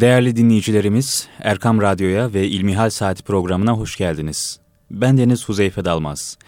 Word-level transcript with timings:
Değerli 0.00 0.36
dinleyicilerimiz, 0.36 1.28
Erkam 1.38 1.80
Radyo'ya 1.80 2.32
ve 2.34 2.48
İlmihal 2.48 2.90
Saati 2.90 3.22
programına 3.22 3.72
hoş 3.72 3.96
geldiniz. 3.96 4.58
Ben 4.90 5.18
Deniz 5.18 5.48
Huzeyfe 5.48 5.84
Dalmaz. 5.84 6.38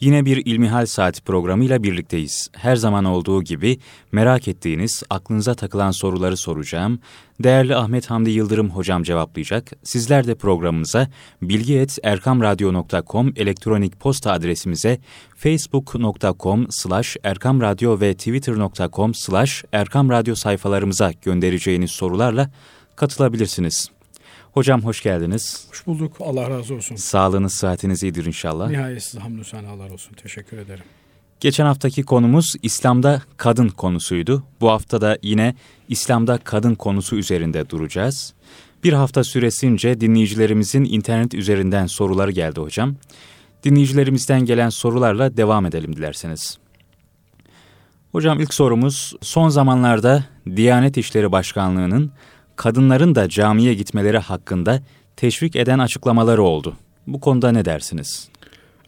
Yine 0.00 0.24
bir 0.24 0.46
İlmihal 0.46 0.86
Saati 0.86 1.22
programıyla 1.22 1.82
birlikteyiz. 1.82 2.48
Her 2.52 2.76
zaman 2.76 3.04
olduğu 3.04 3.42
gibi 3.42 3.78
merak 4.12 4.48
ettiğiniz, 4.48 5.02
aklınıza 5.10 5.54
takılan 5.54 5.90
soruları 5.90 6.36
soracağım. 6.36 6.98
Değerli 7.40 7.76
Ahmet 7.76 8.10
Hamdi 8.10 8.30
Yıldırım 8.30 8.70
hocam 8.70 9.02
cevaplayacak. 9.02 9.72
Sizler 9.82 10.26
de 10.26 10.34
programımıza 10.34 11.08
bilgi.erkamradyo.com 11.42 13.32
elektronik 13.36 14.00
posta 14.00 14.32
adresimize 14.32 14.98
facebook.com 15.36 16.66
slash 16.70 17.16
erkamradyo 17.24 18.00
ve 18.00 18.14
twitter.com 18.14 19.14
slash 19.14 19.64
erkamradyo 19.72 20.34
sayfalarımıza 20.34 21.12
göndereceğiniz 21.22 21.90
sorularla 21.90 22.50
katılabilirsiniz. 22.96 23.90
Hocam 24.52 24.82
hoş 24.82 25.02
geldiniz. 25.02 25.66
Hoş 25.70 25.86
bulduk. 25.86 26.16
Allah 26.20 26.50
razı 26.50 26.74
olsun. 26.74 26.96
Sağlığınız, 26.96 27.52
sıhhatiniz 27.54 28.02
iyidir 28.02 28.24
inşallah. 28.26 28.70
Nihayetsiz 28.70 29.20
hamdü 29.20 29.44
senalar 29.44 29.90
olsun. 29.90 30.14
Teşekkür 30.14 30.58
ederim. 30.58 30.84
Geçen 31.40 31.66
haftaki 31.66 32.02
konumuz 32.02 32.54
İslam'da 32.62 33.22
kadın 33.36 33.68
konusuydu. 33.68 34.42
Bu 34.60 34.70
hafta 34.70 35.00
da 35.00 35.18
yine 35.22 35.54
İslam'da 35.88 36.38
kadın 36.38 36.74
konusu 36.74 37.16
üzerinde 37.16 37.70
duracağız. 37.70 38.34
Bir 38.84 38.92
hafta 38.92 39.24
süresince 39.24 40.00
dinleyicilerimizin 40.00 40.84
internet 40.84 41.34
üzerinden 41.34 41.86
soruları 41.86 42.30
geldi 42.30 42.60
hocam. 42.60 42.94
Dinleyicilerimizden 43.64 44.44
gelen 44.44 44.68
sorularla 44.68 45.36
devam 45.36 45.66
edelim 45.66 45.96
dilerseniz. 45.96 46.58
Hocam 48.12 48.40
ilk 48.40 48.54
sorumuz 48.54 49.14
son 49.22 49.48
zamanlarda 49.48 50.24
Diyanet 50.56 50.96
İşleri 50.96 51.32
Başkanlığı'nın 51.32 52.12
kadınların 52.56 53.14
da 53.14 53.28
camiye 53.28 53.74
gitmeleri 53.74 54.18
hakkında 54.18 54.82
teşvik 55.16 55.56
eden 55.56 55.78
açıklamaları 55.78 56.42
oldu. 56.42 56.76
Bu 57.06 57.20
konuda 57.20 57.52
ne 57.52 57.64
dersiniz? 57.64 58.28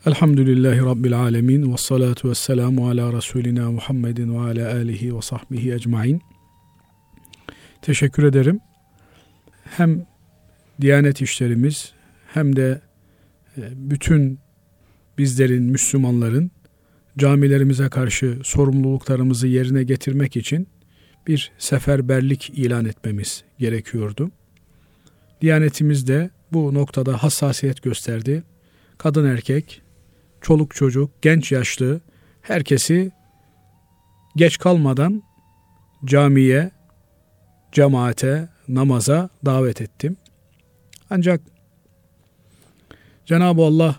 Elhamdülillahi 0.06 0.80
Rabbil 0.80 1.18
Alemin 1.20 1.72
ve 1.72 1.76
salatu 1.76 2.30
ve 2.30 2.34
selamu 2.34 2.88
ala 2.88 3.12
Resulina 3.12 3.70
Muhammedin 3.70 4.34
ve 4.34 4.38
ala 4.38 4.72
alihi 4.72 5.16
ve 5.16 5.22
sahbihi 5.22 5.72
ecmain. 5.72 6.22
Teşekkür 7.82 8.22
ederim. 8.22 8.60
Hem 9.64 10.06
Diyanet 10.80 11.20
işlerimiz 11.20 11.92
hem 12.34 12.56
de 12.56 12.80
e, 13.56 13.62
bütün 13.74 14.38
bizlerin, 15.18 15.62
Müslümanların 15.62 16.50
camilerimize 17.18 17.88
karşı 17.88 18.38
sorumluluklarımızı 18.44 19.46
yerine 19.46 19.82
getirmek 19.82 20.36
için 20.36 20.68
bir 21.26 21.52
seferberlik 21.58 22.50
ilan 22.50 22.84
etmemiz 22.84 23.44
gerekiyordu. 23.58 24.30
Diyanetimiz 25.40 26.08
de 26.08 26.30
bu 26.52 26.74
noktada 26.74 27.22
hassasiyet 27.22 27.82
gösterdi. 27.82 28.42
Kadın 28.98 29.24
erkek, 29.24 29.82
çoluk 30.40 30.74
çocuk, 30.74 31.22
genç 31.22 31.52
yaşlı 31.52 32.00
herkesi 32.42 33.12
geç 34.36 34.58
kalmadan 34.58 35.22
camiye, 36.04 36.70
cemaate, 37.72 38.48
namaza 38.68 39.28
davet 39.44 39.80
ettim. 39.80 40.16
Ancak 41.10 41.40
Cenab-ı 43.26 43.62
Allah 43.62 43.96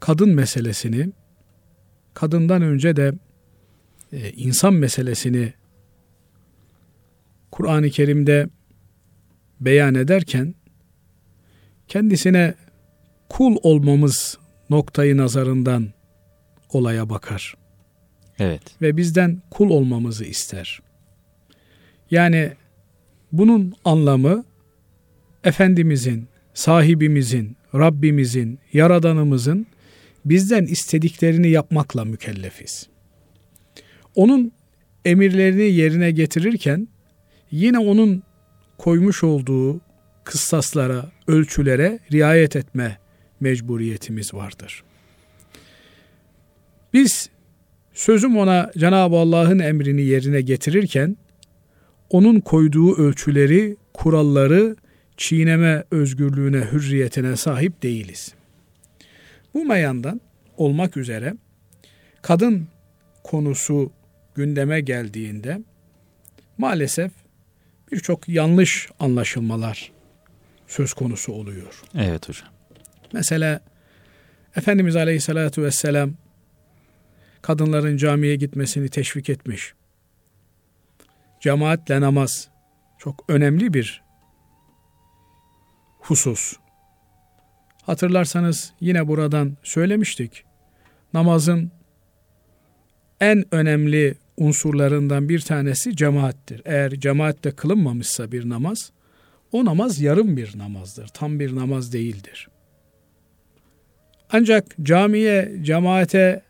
kadın 0.00 0.28
meselesini 0.34 1.12
kadından 2.14 2.62
önce 2.62 2.96
de 2.96 3.12
e, 4.12 4.30
insan 4.30 4.74
meselesini 4.74 5.52
Kur'an-ı 7.50 7.90
Kerim'de 7.90 8.48
beyan 9.60 9.94
ederken 9.94 10.54
kendisine 11.88 12.54
kul 13.28 13.56
olmamız 13.62 14.38
noktayı 14.70 15.16
nazarından 15.16 15.88
olaya 16.68 17.10
bakar. 17.10 17.54
Evet. 18.38 18.62
Ve 18.82 18.96
bizden 18.96 19.42
kul 19.50 19.70
olmamızı 19.70 20.24
ister. 20.24 20.80
Yani 22.10 22.52
bunun 23.32 23.74
anlamı 23.84 24.44
Efendimizin, 25.44 26.28
sahibimizin, 26.54 27.56
Rabbimizin, 27.74 28.58
Yaradanımızın 28.72 29.66
bizden 30.24 30.64
istediklerini 30.64 31.48
yapmakla 31.48 32.04
mükellefiz. 32.04 32.88
Onun 34.14 34.52
emirlerini 35.04 35.62
yerine 35.62 36.10
getirirken 36.10 36.88
yine 37.50 37.78
onun 37.78 38.22
koymuş 38.78 39.24
olduğu 39.24 39.80
kıssaslara, 40.24 41.10
ölçülere 41.26 41.98
riayet 42.12 42.56
etme 42.56 42.98
mecburiyetimiz 43.40 44.34
vardır. 44.34 44.84
Biz 46.92 47.30
sözüm 47.92 48.36
ona 48.36 48.70
Cenab-ı 48.78 49.16
Allah'ın 49.16 49.58
emrini 49.58 50.02
yerine 50.02 50.40
getirirken 50.40 51.16
onun 52.10 52.40
koyduğu 52.40 52.96
ölçüleri, 52.96 53.76
kuralları 53.94 54.76
çiğneme 55.16 55.84
özgürlüğüne, 55.90 56.60
hürriyetine 56.72 57.36
sahip 57.36 57.82
değiliz. 57.82 58.34
Bu 59.54 59.64
meyandan 59.64 60.20
olmak 60.56 60.96
üzere 60.96 61.34
kadın 62.22 62.68
konusu 63.24 63.92
gündeme 64.34 64.80
geldiğinde 64.80 65.60
maalesef 66.58 67.12
birçok 67.92 68.28
yanlış 68.28 68.88
anlaşılmalar 69.00 69.92
söz 70.66 70.92
konusu 70.92 71.32
oluyor. 71.32 71.82
Evet 71.94 72.28
hocam. 72.28 72.48
Mesela 73.12 73.60
Efendimiz 74.56 74.96
Aleyhisselatü 74.96 75.62
Vesselam 75.62 76.12
kadınların 77.42 77.96
camiye 77.96 78.36
gitmesini 78.36 78.88
teşvik 78.88 79.30
etmiş. 79.30 79.74
Cemaatle 81.40 82.00
namaz 82.00 82.48
çok 82.98 83.24
önemli 83.28 83.74
bir 83.74 84.02
husus. 86.00 86.56
Hatırlarsanız 87.82 88.72
yine 88.80 89.08
buradan 89.08 89.56
söylemiştik. 89.62 90.44
Namazın 91.14 91.72
en 93.20 93.54
önemli 93.54 94.14
unsurlarından 94.40 95.28
bir 95.28 95.40
tanesi 95.40 95.96
cemaattir. 95.96 96.62
Eğer 96.64 96.90
cemaatle 96.90 97.50
kılınmamışsa 97.50 98.32
bir 98.32 98.48
namaz, 98.48 98.92
o 99.52 99.64
namaz 99.64 100.00
yarım 100.00 100.36
bir 100.36 100.58
namazdır. 100.58 101.08
Tam 101.08 101.40
bir 101.40 101.56
namaz 101.56 101.92
değildir. 101.92 102.48
Ancak 104.32 104.64
camiye, 104.82 105.52
cemaate 105.62 106.42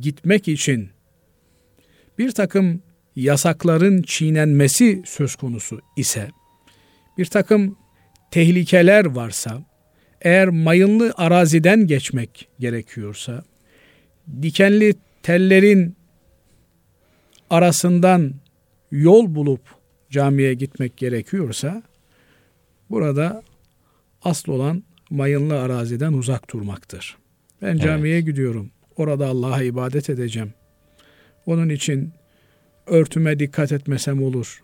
gitmek 0.00 0.48
için 0.48 0.88
bir 2.18 2.30
takım 2.30 2.82
yasakların 3.16 4.02
çiğnenmesi 4.02 5.02
söz 5.06 5.36
konusu 5.36 5.80
ise, 5.96 6.28
bir 7.18 7.26
takım 7.26 7.76
tehlikeler 8.30 9.04
varsa, 9.04 9.64
eğer 10.20 10.48
mayınlı 10.48 11.14
araziden 11.16 11.86
geçmek 11.86 12.48
gerekiyorsa, 12.60 13.44
dikenli 14.42 14.94
tellerin 15.22 15.96
arasından 17.50 18.34
yol 18.90 19.34
bulup 19.34 19.60
camiye 20.10 20.54
gitmek 20.54 20.96
gerekiyorsa 20.96 21.82
burada 22.90 23.42
asıl 24.22 24.52
olan 24.52 24.82
mayınlı 25.10 25.60
araziden 25.60 26.12
uzak 26.12 26.52
durmaktır. 26.52 27.16
Ben 27.62 27.66
evet. 27.66 27.82
camiye 27.82 28.20
gidiyorum. 28.20 28.70
Orada 28.96 29.26
Allah'a 29.26 29.62
ibadet 29.62 30.10
edeceğim. 30.10 30.54
Onun 31.46 31.68
için 31.68 32.12
örtüme 32.86 33.38
dikkat 33.38 33.72
etmesem 33.72 34.22
olur. 34.22 34.62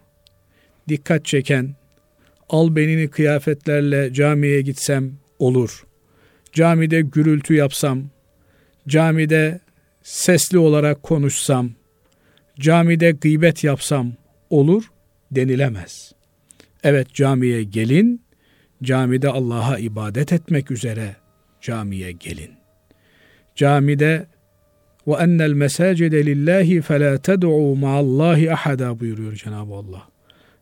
Dikkat 0.89 1.25
çeken, 1.25 1.75
al 2.49 2.77
benini 2.77 3.09
kıyafetlerle 3.09 4.13
camiye 4.13 4.61
gitsem 4.61 5.13
olur. 5.39 5.85
Camide 6.53 7.01
gürültü 7.01 7.55
yapsam, 7.55 8.03
camide 8.89 9.61
sesli 10.03 10.59
olarak 10.59 11.03
konuşsam, 11.03 11.71
camide 12.61 13.11
gıybet 13.11 13.65
yapsam 13.65 14.13
olur 14.51 14.91
denilemez. 15.31 16.13
Evet 16.83 17.15
camiye 17.15 17.63
gelin, 17.63 18.23
camide 18.83 19.29
Allah'a 19.29 19.79
ibadet 19.79 20.33
etmek 20.33 20.71
üzere 20.71 21.17
camiye 21.61 22.13
gelin. 22.13 22.51
Camide 23.55 24.27
ve 25.07 25.13
ennel 25.13 25.53
mesacide 25.53 26.27
lillahi 26.27 26.81
fela 26.81 27.19
ted'u 27.19 27.77
ma'allahi 27.77 28.53
ahada 28.53 29.01
buyuruyor 29.01 29.33
Cenab-ı 29.33 29.75
Allah. 29.75 30.09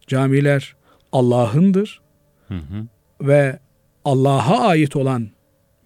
Camiler 0.07 0.77
Allah'ındır 1.13 2.01
hı 2.49 2.55
hı. 2.55 2.87
ve 3.21 3.59
Allah'a 4.05 4.69
ait 4.69 4.97
olan 4.97 5.29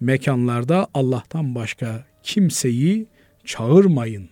mekanlarda 0.01 0.87
Allah'tan 0.95 1.55
başka 1.55 2.05
kimseyi 2.23 3.07
çağırmayın 3.45 4.32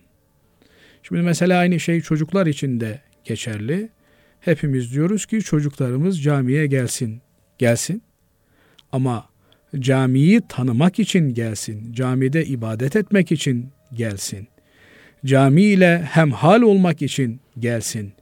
Şimdi 1.03 1.21
mesela 1.21 1.59
aynı 1.59 1.79
şey 1.79 2.01
çocuklar 2.01 2.47
için 2.47 2.79
de 2.79 3.01
geçerli. 3.23 3.89
Hepimiz 4.39 4.93
diyoruz 4.93 5.25
ki 5.25 5.41
çocuklarımız 5.41 6.23
camiye 6.23 6.67
gelsin. 6.67 7.21
Gelsin. 7.57 8.03
Ama 8.91 9.25
camiyi 9.79 10.41
tanımak 10.49 10.99
için 10.99 11.33
gelsin. 11.33 11.93
Camide 11.93 12.45
ibadet 12.45 12.95
etmek 12.95 13.31
için 13.31 13.69
gelsin. 13.93 14.47
Cami 15.25 15.61
ile 15.61 16.01
hemhal 16.01 16.61
olmak 16.61 17.01
için 17.01 17.41
gelsin. 17.59 18.13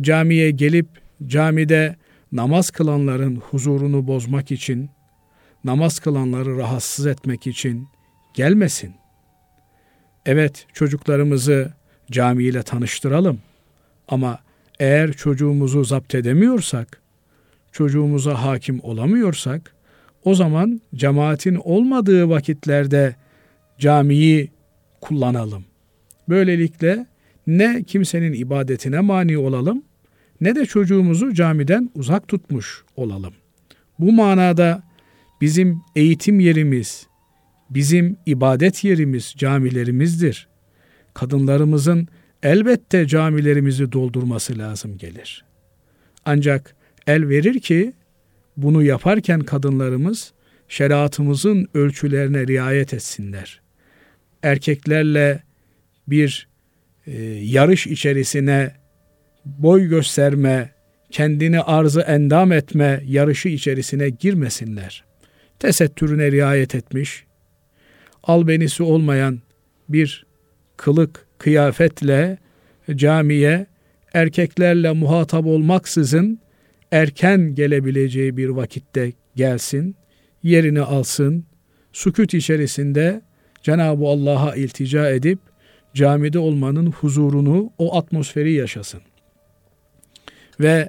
Camiye 0.00 0.50
gelip 0.50 0.86
camide 1.26 1.96
namaz 2.32 2.70
kılanların 2.70 3.36
huzurunu 3.36 4.06
bozmak 4.06 4.50
için, 4.50 4.90
namaz 5.64 5.98
kılanları 5.98 6.56
rahatsız 6.56 7.06
etmek 7.06 7.46
için 7.46 7.88
gelmesin. 8.34 8.94
Evet 10.26 10.66
çocuklarımızı 10.72 11.72
camiyle 12.10 12.62
tanıştıralım 12.62 13.38
ama 14.08 14.38
eğer 14.80 15.12
çocuğumuzu 15.12 15.84
zapt 15.84 16.14
edemiyorsak, 16.14 17.00
çocuğumuza 17.72 18.42
hakim 18.42 18.80
olamıyorsak, 18.80 19.74
o 20.24 20.34
zaman 20.34 20.80
cemaatin 20.94 21.54
olmadığı 21.54 22.28
vakitlerde 22.28 23.16
camiyi 23.78 24.50
kullanalım. 25.00 25.64
Böylelikle 26.28 27.06
ne 27.46 27.82
kimsenin 27.82 28.32
ibadetine 28.32 29.00
mani 29.00 29.38
olalım 29.38 29.82
ne 30.40 30.54
de 30.54 30.66
çocuğumuzu 30.66 31.34
camiden 31.34 31.90
uzak 31.94 32.28
tutmuş 32.28 32.84
olalım. 32.96 33.34
Bu 33.98 34.12
manada 34.12 34.82
bizim 35.40 35.80
eğitim 35.96 36.40
yerimiz, 36.40 37.06
bizim 37.70 38.16
ibadet 38.26 38.84
yerimiz 38.84 39.34
camilerimizdir. 39.36 40.47
Kadınlarımızın 41.18 42.08
elbette 42.42 43.06
camilerimizi 43.06 43.92
doldurması 43.92 44.58
lazım 44.58 44.98
gelir. 44.98 45.44
Ancak 46.24 46.76
el 47.06 47.28
verir 47.28 47.60
ki 47.60 47.92
bunu 48.56 48.82
yaparken 48.82 49.40
kadınlarımız 49.40 50.32
şeriatımızın 50.68 51.68
ölçülerine 51.74 52.46
riayet 52.46 52.94
etsinler. 52.94 53.60
Erkeklerle 54.42 55.42
bir 56.08 56.48
e, 57.06 57.22
yarış 57.42 57.86
içerisine 57.86 58.72
boy 59.44 59.88
gösterme, 59.88 60.72
kendini 61.10 61.60
arzı 61.60 62.00
endam 62.00 62.52
etme 62.52 63.02
yarışı 63.06 63.48
içerisine 63.48 64.08
girmesinler. 64.08 65.04
Tesettürüne 65.58 66.32
riayet 66.32 66.74
etmiş, 66.74 67.24
albenisi 68.22 68.82
olmayan 68.82 69.40
bir 69.88 70.27
kılık, 70.78 71.26
kıyafetle 71.38 72.38
camiye 72.94 73.66
erkeklerle 74.14 74.92
muhatap 74.92 75.46
olmaksızın 75.46 76.38
erken 76.92 77.54
gelebileceği 77.54 78.36
bir 78.36 78.48
vakitte 78.48 79.12
gelsin, 79.36 79.96
yerini 80.42 80.80
alsın, 80.80 81.44
sükut 81.92 82.34
içerisinde 82.34 83.22
Cenab-ı 83.62 84.04
Allah'a 84.06 84.54
iltica 84.54 85.10
edip 85.10 85.38
camide 85.94 86.38
olmanın 86.38 86.90
huzurunu, 86.90 87.70
o 87.78 87.96
atmosferi 87.96 88.52
yaşasın. 88.52 89.00
Ve 90.60 90.88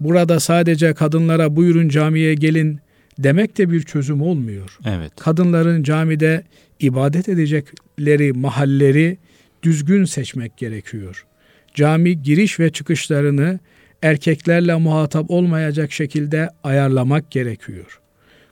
burada 0.00 0.40
sadece 0.40 0.94
kadınlara 0.94 1.56
buyurun 1.56 1.88
camiye 1.88 2.34
gelin 2.34 2.80
demek 3.22 3.58
de 3.58 3.70
bir 3.70 3.82
çözüm 3.82 4.22
olmuyor. 4.22 4.78
Evet. 4.84 5.12
Kadınların 5.20 5.82
camide 5.82 6.44
ibadet 6.80 7.28
edecekleri 7.28 8.32
mahalleri 8.32 9.18
düzgün 9.62 10.04
seçmek 10.04 10.56
gerekiyor. 10.56 11.26
Cami 11.74 12.22
giriş 12.22 12.60
ve 12.60 12.72
çıkışlarını 12.72 13.58
erkeklerle 14.02 14.74
muhatap 14.74 15.30
olmayacak 15.30 15.92
şekilde 15.92 16.48
ayarlamak 16.64 17.30
gerekiyor. 17.30 18.00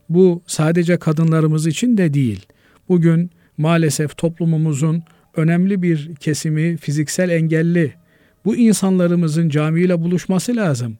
Bu 0.08 0.42
sadece 0.46 0.96
kadınlarımız 0.96 1.66
için 1.66 1.98
de 1.98 2.14
değil. 2.14 2.46
Bugün 2.88 3.30
maalesef 3.56 4.16
toplumumuzun 4.16 5.02
önemli 5.36 5.82
bir 5.82 6.14
kesimi 6.14 6.76
fiziksel 6.76 7.30
engelli. 7.30 7.94
Bu 8.44 8.56
insanlarımızın 8.56 9.48
camiyle 9.48 10.00
buluşması 10.00 10.56
lazım. 10.56 10.98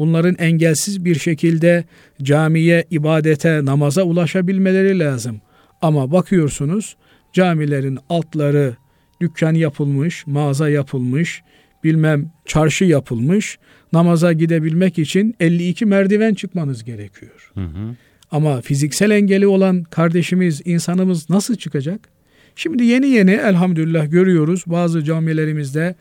Bunların 0.00 0.36
engelsiz 0.38 1.04
bir 1.04 1.14
şekilde 1.14 1.84
camiye, 2.22 2.84
ibadete, 2.90 3.64
namaza 3.64 4.02
ulaşabilmeleri 4.02 4.98
lazım. 4.98 5.40
Ama 5.82 6.12
bakıyorsunuz 6.12 6.96
camilerin 7.32 7.98
altları 8.08 8.76
dükkan 9.20 9.54
yapılmış, 9.54 10.26
mağaza 10.26 10.68
yapılmış, 10.68 11.42
bilmem 11.84 12.32
çarşı 12.46 12.84
yapılmış. 12.84 13.58
Namaza 13.92 14.32
gidebilmek 14.32 14.98
için 14.98 15.34
52 15.40 15.86
merdiven 15.86 16.34
çıkmanız 16.34 16.84
gerekiyor. 16.84 17.50
Hı 17.54 17.64
hı. 17.64 17.96
Ama 18.30 18.60
fiziksel 18.60 19.10
engeli 19.10 19.46
olan 19.46 19.82
kardeşimiz, 19.82 20.62
insanımız 20.64 21.30
nasıl 21.30 21.56
çıkacak? 21.56 22.08
Şimdi 22.56 22.84
yeni 22.84 23.06
yeni 23.06 23.30
elhamdülillah 23.32 24.10
görüyoruz 24.10 24.64
bazı 24.66 25.04
camilerimizde 25.04 25.94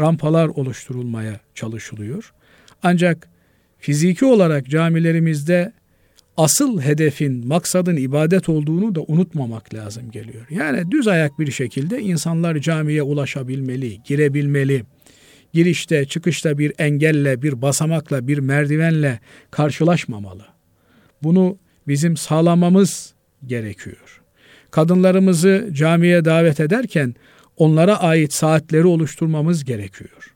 rampalar 0.00 0.48
oluşturulmaya 0.48 1.40
çalışılıyor. 1.54 2.32
Ancak 2.82 3.31
fiziki 3.82 4.24
olarak 4.24 4.66
camilerimizde 4.66 5.72
asıl 6.36 6.80
hedefin, 6.80 7.46
maksadın 7.46 7.96
ibadet 7.96 8.48
olduğunu 8.48 8.94
da 8.94 9.00
unutmamak 9.00 9.74
lazım 9.74 10.10
geliyor. 10.10 10.46
Yani 10.50 10.90
düz 10.90 11.08
ayak 11.08 11.38
bir 11.38 11.50
şekilde 11.50 12.00
insanlar 12.00 12.58
camiye 12.58 13.02
ulaşabilmeli, 13.02 14.02
girebilmeli. 14.02 14.84
Girişte, 15.52 16.04
çıkışta 16.04 16.58
bir 16.58 16.72
engelle, 16.78 17.42
bir 17.42 17.62
basamakla, 17.62 18.28
bir 18.28 18.38
merdivenle 18.38 19.20
karşılaşmamalı. 19.50 20.44
Bunu 21.22 21.56
bizim 21.88 22.16
sağlamamız 22.16 23.14
gerekiyor. 23.46 24.22
Kadınlarımızı 24.70 25.68
camiye 25.72 26.24
davet 26.24 26.60
ederken 26.60 27.14
onlara 27.56 27.96
ait 27.96 28.32
saatleri 28.32 28.86
oluşturmamız 28.86 29.64
gerekiyor. 29.64 30.31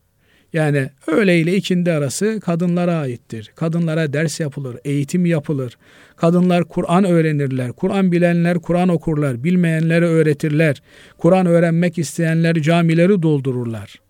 Yani 0.53 0.91
öğle 1.07 1.41
ile 1.41 1.57
ikindi 1.57 1.93
arası 1.93 2.41
kadınlara 2.41 2.95
aittir. 2.95 3.53
Kadınlara 3.55 4.13
ders 4.13 4.41
yapılır, 4.41 4.77
eğitim 4.85 5.27
yapılır. 5.27 5.79
Kadınlar 6.17 6.65
Kur'an 6.65 7.05
öğrenirler. 7.05 7.73
Kur'an 7.73 8.13
bilenler 8.13 8.59
Kur'an 8.59 8.89
okurlar. 8.89 9.45
Bilmeyenleri 9.45 10.05
öğretirler. 10.05 10.83
Kur'an 11.19 11.47
öğrenmek 11.47 11.99
isteyenler 11.99 12.55
camileri 12.55 13.23
doldururlar. 13.23 14.01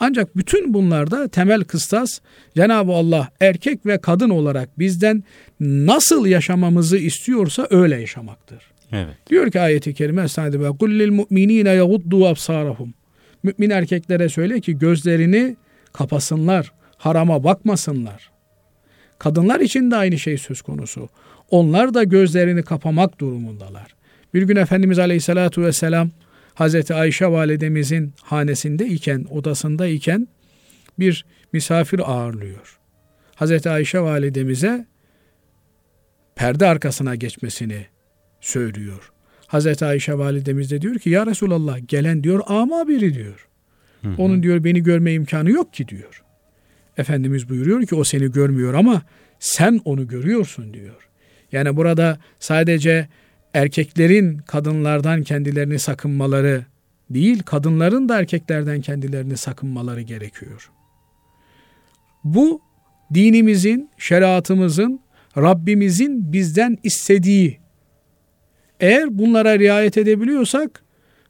Ancak 0.00 0.36
bütün 0.36 0.74
bunlarda 0.74 1.28
temel 1.28 1.64
kıstas 1.64 2.20
Cenab-ı 2.56 2.92
Allah 2.92 3.28
erkek 3.40 3.86
ve 3.86 3.98
kadın 3.98 4.30
olarak 4.30 4.78
bizden 4.78 5.24
nasıl 5.60 6.26
yaşamamızı 6.26 6.98
istiyorsa 6.98 7.66
öyle 7.70 8.00
yaşamaktır. 8.00 8.58
Evet. 8.92 9.14
Diyor 9.30 9.50
ki 9.50 9.60
ayeti 9.60 9.94
kerime 9.94 10.22
Estağfirullah. 10.22 10.78
Kullil 10.78 11.10
mu'minine 11.10 11.70
yaguddu 11.70 12.26
absarahum. 12.26 12.94
Mümin 13.42 13.70
erkeklere 13.70 14.28
söyle 14.28 14.60
ki 14.60 14.78
gözlerini 14.78 15.56
kapasınlar, 15.98 16.72
harama 16.96 17.44
bakmasınlar. 17.44 18.30
Kadınlar 19.18 19.60
için 19.60 19.90
de 19.90 19.96
aynı 19.96 20.18
şey 20.18 20.38
söz 20.38 20.62
konusu. 20.62 21.08
Onlar 21.50 21.94
da 21.94 22.04
gözlerini 22.04 22.62
kapamak 22.62 23.20
durumundalar. 23.20 23.94
Bir 24.34 24.42
gün 24.42 24.56
Efendimiz 24.56 24.98
Aleyhisselatü 24.98 25.62
Vesselam 25.62 26.10
Hazreti 26.54 26.94
Ayşe 26.94 27.26
validemizin 27.26 28.12
hanesinde 28.22 28.86
iken, 28.86 29.26
odasında 29.30 29.86
iken 29.86 30.28
bir 30.98 31.24
misafir 31.52 32.12
ağırlıyor. 32.12 32.78
Hazreti 33.34 33.70
Ayşe 33.70 34.00
validemize 34.00 34.86
perde 36.36 36.66
arkasına 36.66 37.14
geçmesini 37.14 37.86
söylüyor. 38.40 39.12
Hazreti 39.46 39.84
Ayşe 39.84 40.18
validemiz 40.18 40.70
de 40.70 40.82
diyor 40.82 40.98
ki 40.98 41.10
ya 41.10 41.26
Resulallah 41.26 41.78
gelen 41.88 42.24
diyor 42.24 42.40
ama 42.46 42.88
biri 42.88 43.14
diyor. 43.14 43.47
Hı 44.02 44.08
hı. 44.08 44.14
Onun 44.18 44.42
diyor 44.42 44.64
beni 44.64 44.82
görme 44.82 45.12
imkanı 45.12 45.50
yok 45.50 45.74
ki 45.74 45.88
diyor. 45.88 46.22
Efendimiz 46.96 47.48
buyuruyor 47.48 47.86
ki 47.86 47.94
o 47.94 48.04
seni 48.04 48.32
görmüyor 48.32 48.74
ama 48.74 49.02
sen 49.38 49.80
onu 49.84 50.08
görüyorsun 50.08 50.74
diyor. 50.74 51.08
Yani 51.52 51.76
burada 51.76 52.18
sadece 52.40 53.08
erkeklerin 53.54 54.38
kadınlardan 54.38 55.22
kendilerini 55.22 55.78
sakınmaları 55.78 56.64
değil, 57.10 57.42
kadınların 57.42 58.08
da 58.08 58.18
erkeklerden 58.18 58.80
kendilerini 58.80 59.36
sakınmaları 59.36 60.00
gerekiyor. 60.00 60.70
Bu 62.24 62.60
dinimizin, 63.14 63.90
şeriatımızın, 63.98 65.00
Rabbimizin 65.36 66.32
bizden 66.32 66.78
istediği. 66.82 67.58
Eğer 68.80 69.18
bunlara 69.18 69.58
riayet 69.58 69.98
edebiliyorsak 69.98 70.82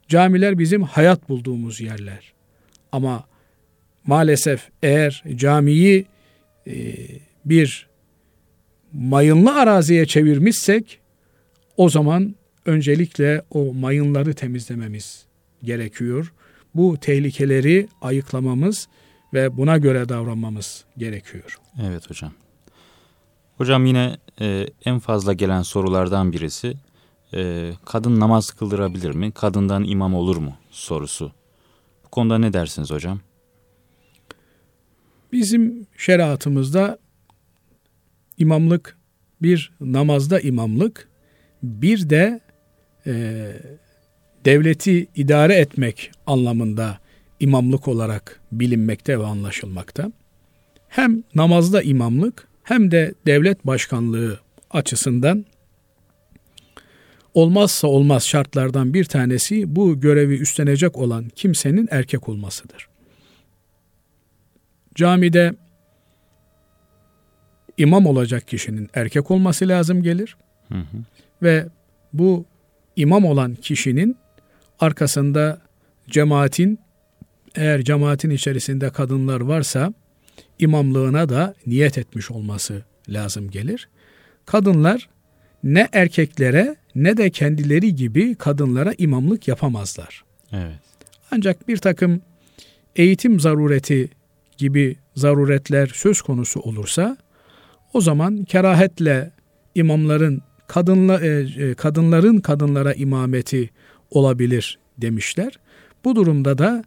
camiler 0.07 0.59
bizim 0.59 0.83
hayat 0.83 1.29
bulduğumuz 1.29 1.81
yerler. 1.81 2.33
Ama 2.91 3.23
maalesef 4.07 4.69
eğer 4.83 5.23
camiyi 5.35 6.05
e, 6.67 6.95
bir 7.45 7.87
mayınlı 8.93 9.55
araziye 9.55 10.05
çevirmişsek 10.05 10.99
o 11.77 11.89
zaman 11.89 12.35
öncelikle 12.65 13.41
o 13.51 13.73
mayınları 13.73 14.33
temizlememiz 14.33 15.25
gerekiyor. 15.63 16.33
Bu 16.75 16.97
tehlikeleri 16.97 17.87
ayıklamamız 18.01 18.87
ve 19.33 19.57
buna 19.57 19.77
göre 19.77 20.09
davranmamız 20.09 20.85
gerekiyor. 20.97 21.57
Evet 21.83 22.09
hocam. 22.09 22.31
Hocam 23.57 23.85
yine 23.85 24.17
e, 24.41 24.67
en 24.85 24.99
fazla 24.99 25.33
gelen 25.33 25.61
sorulardan 25.61 26.33
birisi 26.33 26.73
e, 27.33 27.71
kadın 27.85 28.19
namaz 28.19 28.51
kıldırabilir 28.51 29.15
mi? 29.15 29.31
Kadından 29.31 29.83
imam 29.83 30.15
olur 30.15 30.37
mu? 30.37 30.53
sorusu. 30.71 31.31
Bu 32.09 32.11
konuda 32.11 32.37
ne 32.37 32.53
dersiniz 32.53 32.91
hocam? 32.91 33.19
Bizim 35.31 35.87
şeriatımızda 35.97 36.97
imamlık 38.37 38.97
bir 39.41 39.71
namazda 39.81 40.39
imamlık 40.39 41.09
bir 41.63 42.09
de 42.09 42.39
e, 43.07 43.45
devleti 44.45 45.07
idare 45.15 45.55
etmek 45.55 46.11
anlamında 46.27 46.99
imamlık 47.39 47.87
olarak 47.87 48.39
bilinmekte 48.51 49.19
ve 49.19 49.25
anlaşılmakta. 49.25 50.11
Hem 50.87 51.23
namazda 51.35 51.81
imamlık 51.81 52.47
hem 52.63 52.91
de 52.91 53.13
devlet 53.25 53.65
başkanlığı 53.65 54.39
açısından 54.71 55.45
olmazsa 57.33 57.87
olmaz 57.87 58.27
şartlardan 58.27 58.93
bir 58.93 59.05
tanesi 59.05 59.75
bu 59.75 59.99
görevi 59.99 60.37
üstlenecek 60.37 60.97
olan 60.97 61.29
kimsenin 61.35 61.87
erkek 61.91 62.29
olmasıdır. 62.29 62.89
Camide 64.95 65.53
imam 67.77 68.05
olacak 68.05 68.47
kişinin 68.47 68.89
erkek 68.93 69.31
olması 69.31 69.67
lazım 69.67 70.03
gelir. 70.03 70.37
Hı 70.67 70.77
hı. 70.77 70.97
Ve 71.43 71.67
bu 72.13 72.45
imam 72.95 73.25
olan 73.25 73.55
kişinin 73.55 74.17
arkasında 74.79 75.61
cemaatin 76.09 76.79
eğer 77.55 77.81
cemaatin 77.81 78.29
içerisinde 78.29 78.89
kadınlar 78.89 79.41
varsa 79.41 79.93
imamlığına 80.59 81.29
da 81.29 81.55
niyet 81.67 81.97
etmiş 81.97 82.31
olması 82.31 82.83
lazım 83.09 83.49
gelir. 83.49 83.89
Kadınlar 84.45 85.09
ne 85.63 85.87
erkeklere 85.93 86.75
ne 86.95 87.17
de 87.17 87.29
kendileri 87.29 87.95
gibi 87.95 88.35
kadınlara 88.35 88.93
imamlık 88.97 89.47
yapamazlar. 89.47 90.23
Evet. 90.51 90.79
Ancak 91.31 91.67
bir 91.67 91.77
takım 91.77 92.21
eğitim 92.95 93.39
zarureti 93.39 94.09
gibi 94.57 94.95
zaruretler 95.15 95.91
söz 95.93 96.21
konusu 96.21 96.59
olursa 96.59 97.17
o 97.93 98.01
zaman 98.01 98.43
kerahetle 98.43 99.31
imamların 99.75 100.41
kadınla 100.67 101.21
e, 101.21 101.27
e, 101.57 101.73
kadınların 101.73 102.39
kadınlara 102.39 102.93
imameti 102.93 103.69
olabilir 104.11 104.79
demişler. 104.97 105.59
Bu 106.03 106.15
durumda 106.15 106.57
da 106.57 106.83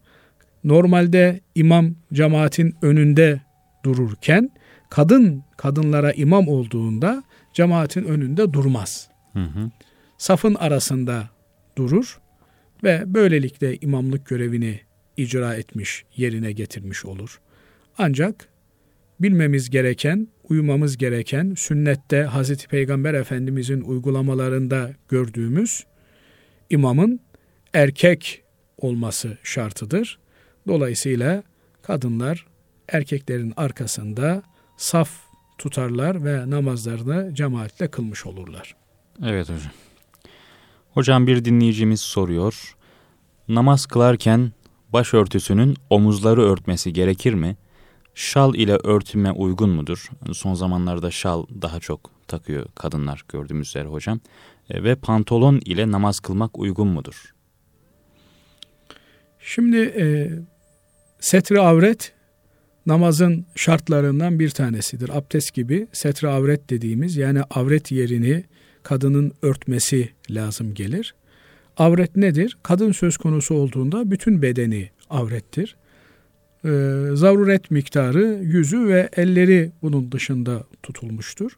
normalde 0.65 1.41
imam 1.55 1.95
cemaatin 2.13 2.75
önünde 2.83 3.41
dururken 3.85 4.51
kadın 4.91 5.43
kadınlara 5.57 6.13
imam 6.13 6.49
olduğunda 6.49 7.23
cemaatin 7.53 8.05
önünde 8.05 8.53
durmaz. 8.53 9.09
Hı 9.33 9.43
hı. 9.43 9.71
Safın 10.19 10.55
arasında 10.55 11.29
durur 11.77 12.21
ve 12.85 13.03
böylelikle 13.07 13.77
imamlık 13.77 14.27
görevini 14.27 14.81
icra 15.17 15.55
etmiş, 15.55 16.05
yerine 16.17 16.53
getirmiş 16.53 17.05
olur. 17.05 17.41
Ancak 17.99 18.49
bilmemiz 19.21 19.71
gereken, 19.71 20.29
uymamız 20.49 20.97
gereken 20.97 21.55
sünnette 21.57 22.23
Hazreti 22.23 22.69
Peygamber 22.69 23.15
Efendimizin 23.15 23.81
uygulamalarında 23.81 24.91
gördüğümüz 25.09 25.87
imamın 26.71 27.21
erkek 27.75 28.43
olması 28.79 29.39
şartıdır. 29.43 30.19
Dolayısıyla 30.67 31.43
kadınlar 31.83 32.47
erkeklerin 32.89 33.53
arkasında 33.57 34.43
saf 34.77 35.32
tutarlar 35.63 36.25
ve 36.25 36.51
namazlarını 36.51 37.35
cemaatle 37.35 37.91
kılmış 37.91 38.27
olurlar. 38.27 38.77
Evet 39.25 39.49
hocam. 39.49 39.73
Hocam 40.91 41.27
bir 41.27 41.45
dinleyicimiz 41.45 42.01
soruyor. 42.01 42.77
Namaz 43.49 43.87
kılarken 43.87 44.53
başörtüsünün 44.93 45.77
omuzları 45.91 46.43
örtmesi 46.43 46.93
gerekir 46.93 47.35
mi? 47.35 47.57
Şal 48.15 48.55
ile 48.55 48.77
örtünme 48.77 49.33
uygun 49.33 49.71
mudur? 49.71 50.11
Son 50.33 50.55
zamanlarda 50.55 51.11
şal 51.11 51.47
daha 51.63 51.81
çok 51.81 52.11
takıyor 52.29 52.67
kadınlar 52.75 53.25
gördüğümüz 53.29 53.69
üzere 53.69 53.89
hocam. 53.89 54.21
E, 54.71 54.85
ve 54.85 54.95
pantolon 54.95 55.61
ile 55.65 55.91
namaz 55.91 56.21
kılmak 56.21 56.59
uygun 56.59 56.89
mudur? 56.89 57.35
Şimdi 59.39 59.79
e, 59.79 60.05
setri 61.21 61.61
avret 61.61 62.13
namazın 62.87 63.47
şartlarından 63.55 64.39
bir 64.39 64.51
tanesidir. 64.51 65.17
Abdest 65.19 65.55
gibi 65.55 65.87
setri 65.93 66.29
avret 66.29 66.71
dediğimiz 66.71 67.17
yani 67.17 67.43
avret 67.43 67.93
yerini 67.93 68.45
kadının 68.83 69.33
örtmesi 69.43 70.09
lazım 70.31 70.75
gelir. 70.75 71.15
Avret 71.77 72.17
nedir? 72.17 72.59
Kadın 72.63 72.93
söz 72.93 73.17
konusu 73.17 73.55
olduğunda 73.55 74.11
bütün 74.11 74.43
bedeni 74.43 74.91
avrettir. 75.11 75.77
Ee, 76.65 76.69
zaruret 77.15 77.71
miktarı 77.71 78.41
yüzü 78.43 78.89
ve 78.89 79.09
elleri 79.17 79.73
bunun 79.83 80.13
dışında 80.13 80.65
tutulmuştur. 80.83 81.53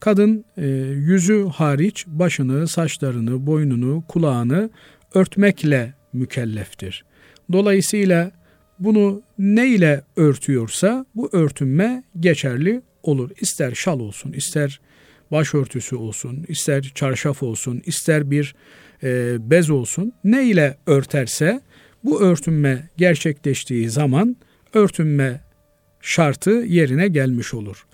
Kadın 0.00 0.44
e, 0.56 0.66
yüzü 0.96 1.46
hariç 1.54 2.04
başını, 2.06 2.68
saçlarını, 2.68 3.46
boynunu, 3.46 4.04
kulağını 4.08 4.70
örtmekle 5.14 5.94
mükelleftir. 6.12 7.04
Dolayısıyla 7.52 8.30
bunu 8.84 9.22
ne 9.38 9.68
ile 9.68 10.02
örtüyorsa 10.16 11.06
bu 11.14 11.30
örtünme 11.32 12.04
geçerli 12.20 12.82
olur. 13.02 13.30
İster 13.40 13.74
şal 13.74 14.00
olsun, 14.00 14.32
ister 14.32 14.80
başörtüsü 15.30 15.96
olsun, 15.96 16.44
ister 16.48 16.92
çarşaf 16.94 17.42
olsun, 17.42 17.82
ister 17.86 18.30
bir 18.30 18.54
e, 19.02 19.36
bez 19.50 19.70
olsun. 19.70 20.12
Ne 20.24 20.44
ile 20.44 20.76
örterse 20.86 21.60
bu 22.04 22.22
örtünme 22.22 22.88
gerçekleştiği 22.96 23.90
zaman 23.90 24.36
örtünme 24.74 25.40
şartı 26.00 26.50
yerine 26.50 27.08
gelmiş 27.08 27.54
olur. 27.54 27.86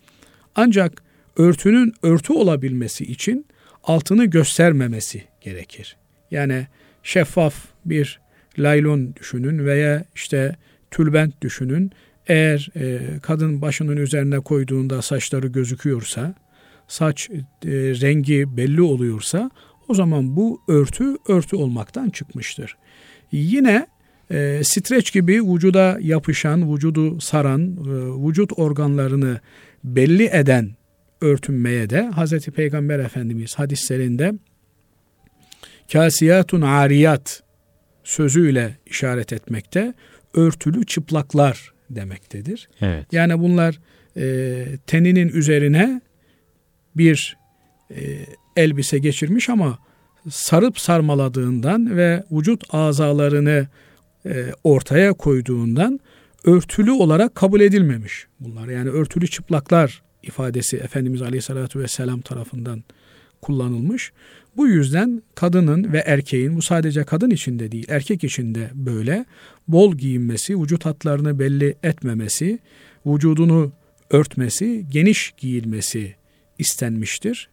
Ancak 0.55 1.03
örtünün 1.37 1.95
örtü 2.03 2.33
olabilmesi 2.33 3.05
için 3.05 3.47
altını 3.85 4.25
göstermemesi 4.25 5.25
gerekir. 5.41 5.97
Yani 6.31 6.67
şeffaf 7.03 7.55
bir 7.85 8.21
laylon 8.59 9.15
düşünün 9.15 9.67
veya 9.67 10.05
işte 10.15 10.57
tülbent 10.91 11.43
düşünün. 11.43 11.93
Eğer 12.27 12.69
e, 12.77 13.01
kadın 13.23 13.63
başının 13.63 13.97
üzerine 13.97 14.41
koyduğunda 14.41 15.03
saçları 15.03 15.47
gözüküyorsa, 15.47 16.35
saç 16.89 17.31
e, 17.31 17.37
rengi 17.73 18.57
belli 18.57 18.83
oluyorsa 18.83 19.51
o 19.89 19.95
zaman 19.95 20.37
bu 20.37 20.61
örtü 20.69 21.17
örtü 21.29 21.57
olmaktan 21.57 22.11
çıkmıştır. 22.11 22.77
Yine 23.33 23.87
e, 24.31 24.61
streç 24.65 25.13
gibi 25.13 25.45
vücuda 25.45 25.99
yapışan, 26.01 26.75
vücudu 26.75 27.21
saran, 27.21 27.63
e, 27.63 28.29
vücut 28.29 28.59
organlarını 28.59 29.41
belli 29.85 30.31
eden 30.33 30.71
örtünmeye 31.21 31.91
de 31.91 32.11
Hz. 32.17 32.47
Peygamber 32.47 32.99
Efendimiz 32.99 33.55
hadislerinde 33.55 34.35
kasiyatun 35.93 36.61
ariyat 36.61 37.43
sözüyle 38.05 38.77
işaret 38.87 39.33
etmekte 39.33 39.95
örtülü 40.35 40.87
çıplaklar 40.87 41.73
demektedir. 41.91 42.69
Evet. 42.81 43.07
Yani 43.13 43.39
bunlar 43.39 43.81
e, 44.17 44.65
teninin 44.87 45.29
üzerine 45.29 46.01
bir 46.97 47.37
e, 47.91 48.27
elbise 48.57 48.99
geçirmiş 48.99 49.49
ama 49.49 49.79
sarıp 50.31 50.79
sarmaladığından 50.79 51.97
ve 51.97 52.25
vücut 52.31 52.75
azalarını 52.75 53.69
e, 54.27 54.47
ortaya 54.65 55.13
koyduğundan 55.13 56.01
örtülü 56.45 56.91
olarak 56.91 57.35
kabul 57.35 57.61
edilmemiş 57.61 58.27
bunlar. 58.41 58.69
Yani 58.69 58.91
örtülü 58.91 59.29
çıplaklar 59.29 60.03
ifadesi 60.23 60.77
Efendimiz 60.77 61.23
Aleyhisselatü 61.23 61.81
Vesselam 61.81 62.21
tarafından 62.21 62.85
kullanılmış. 63.43 64.13
Bu 64.59 64.69
yüzden 64.69 65.23
kadının 65.35 65.93
ve 65.93 65.99
erkeğin 65.99 66.57
bu 66.57 66.63
sadece 66.63 67.05
kadın 67.05 67.31
için 67.31 67.59
de 67.59 67.73
değil 67.73 67.87
erkek 67.89 68.25
için 68.25 68.55
de 68.55 68.71
böyle 68.75 69.25
bol 69.69 69.95
giyinmesi, 69.95 70.63
vücut 70.63 70.87
hatlarını 70.87 71.39
belli 71.39 71.77
etmemesi, 71.83 72.59
vücudunu 73.07 73.73
örtmesi, 74.11 74.87
geniş 74.91 75.35
giyilmesi 75.37 76.15
istenmiştir. 76.59 77.49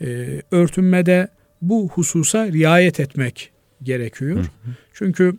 Ee, 0.00 0.42
örtünmede 0.50 1.28
bu 1.62 1.88
hususa 1.88 2.46
riayet 2.46 3.00
etmek 3.00 3.52
gerekiyor. 3.82 4.36
Hı 4.36 4.40
hı. 4.40 4.74
Çünkü 4.92 5.34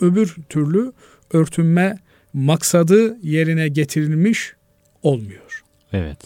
öbür 0.00 0.36
türlü 0.48 0.92
örtünme 1.32 1.98
maksadı 2.32 3.18
yerine 3.22 3.68
getirilmiş 3.68 4.52
olmuyor. 5.02 5.64
Evet. 5.92 6.18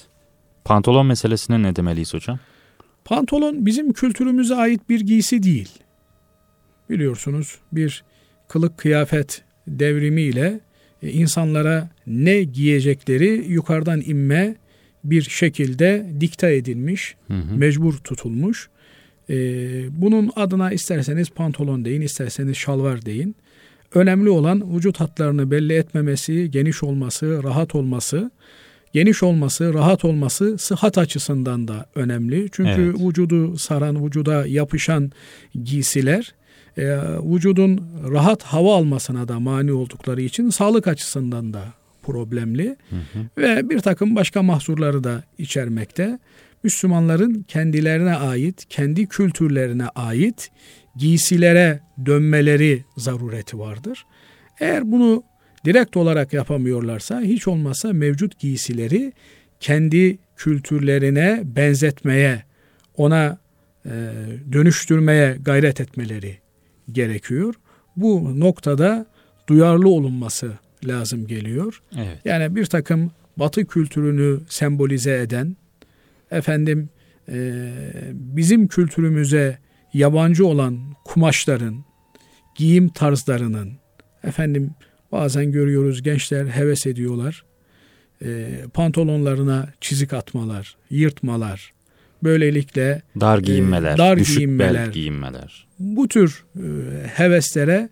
Pantolon 0.65 1.07
meselesine 1.07 1.63
ne 1.63 1.77
demeliyiz 1.77 2.15
hocam? 2.15 2.39
Pantolon 3.09 3.67
bizim 3.67 3.93
kültürümüze 3.93 4.55
ait 4.55 4.89
bir 4.89 5.01
giysi 5.01 5.43
değil. 5.43 5.69
Biliyorsunuz 6.91 7.59
bir 7.73 8.05
kılık 8.49 8.79
kıyafet 8.79 9.43
devrimiyle 9.69 10.61
e, 11.03 11.11
insanlara 11.11 11.89
ne 12.07 12.43
giyecekleri 12.43 13.45
yukarıdan 13.49 14.03
inme 14.07 14.55
bir 15.05 15.23
şekilde 15.23 16.07
dikta 16.21 16.49
edilmiş, 16.49 17.17
hı 17.29 17.35
hı. 17.35 17.57
mecbur 17.57 17.95
tutulmuş. 17.95 18.69
Ee, 19.31 19.35
bunun 19.91 20.31
adına 20.37 20.73
isterseniz 20.73 21.31
pantolon 21.31 21.85
deyin, 21.85 22.01
isterseniz 22.01 22.57
şalvar 22.57 23.07
deyin. 23.07 23.37
Önemli 23.95 24.31
olan 24.31 24.77
vücut 24.77 25.01
hatlarını 25.01 25.51
belli 25.51 25.73
etmemesi, 25.73 26.51
geniş 26.51 26.83
olması, 26.83 27.43
rahat 27.43 27.75
olması. 27.75 28.31
Geniş 28.93 29.23
olması, 29.23 29.75
rahat 29.75 30.05
olması 30.05 30.59
sıhhat 30.59 30.99
açısından 30.99 31.69
da 31.69 31.87
önemli. 31.95 32.49
Çünkü 32.53 32.71
evet. 32.71 33.01
vücudu 33.01 33.59
saran, 33.59 34.07
vücuda 34.07 34.47
yapışan 34.47 35.13
giysiler 35.65 36.35
e, 36.79 36.99
vücudun 37.35 37.81
rahat 38.11 38.43
hava 38.43 38.77
almasına 38.77 39.29
da 39.29 39.41
mani 39.41 39.73
oldukları 39.73 40.23
için 40.23 40.51
sağlık 40.51 40.89
açısından 40.89 41.55
da 41.55 41.65
problemli 42.03 42.77
hı 42.91 42.97
hı. 42.97 43.43
ve 43.43 43.71
bir 43.71 43.81
takım 43.81 44.17
başka 44.17 44.43
mahsurları 44.43 45.05
da 45.05 45.23
içermekte. 45.39 46.19
Müslümanların 46.63 47.45
kendilerine 47.49 48.15
ait, 48.15 48.67
kendi 48.69 49.07
kültürlerine 49.07 49.89
ait 49.89 50.51
giysilere 50.97 51.81
dönmeleri 52.07 52.85
zarureti 52.97 53.59
vardır. 53.59 54.07
Eğer 54.61 54.93
bunu 54.93 55.23
direkt 55.65 55.97
olarak 55.97 56.33
yapamıyorlarsa 56.33 57.21
hiç 57.21 57.49
olmazsa 57.49 57.93
mevcut 57.93 58.39
giysileri 58.39 59.13
kendi 59.61 60.19
kültürlerine 60.37 61.43
benzetmeye, 61.45 62.43
ona 62.97 63.39
e, 63.87 63.91
dönüştürmeye 64.53 65.37
gayret 65.41 65.81
etmeleri 65.81 66.39
gerekiyor. 66.93 67.55
Bu 67.97 68.41
noktada 68.41 69.07
duyarlı 69.49 69.89
olunması 69.89 70.53
lazım 70.85 71.27
geliyor. 71.27 71.83
Evet. 71.97 72.19
Yani 72.25 72.57
bir 72.57 72.67
takım 72.67 73.11
batı 73.37 73.67
kültürünü 73.67 74.41
sembolize 74.49 75.19
eden, 75.19 75.57
efendim 76.31 76.89
e, 77.29 77.63
bizim 78.13 78.69
kültürümüze 78.69 79.59
yabancı 79.95 80.47
olan 80.47 80.79
kumaşların, 81.05 81.85
giyim 82.55 82.89
tarzlarının, 82.89 83.73
efendim 84.25 84.71
bazen 85.13 85.53
görüyoruz 85.53 86.03
gençler 86.03 86.47
heves 86.47 86.87
ediyorlar, 86.87 87.45
e, 88.25 88.49
pantolonlarına 88.75 89.73
çizik 89.81 90.13
atmalar, 90.13 90.77
yırtmalar, 90.91 91.73
böylelikle 92.23 93.03
dar 93.21 93.39
giyinmeler, 93.39 93.95
e, 93.95 93.99
dar 93.99 94.19
düşük 94.19 94.37
giyinmeler, 94.37 94.87
bel 94.87 94.93
giyinmeler. 94.93 95.67
Bu 95.79 96.09
tür 96.09 96.45
e, 96.57 96.63
heveslere 97.07 97.89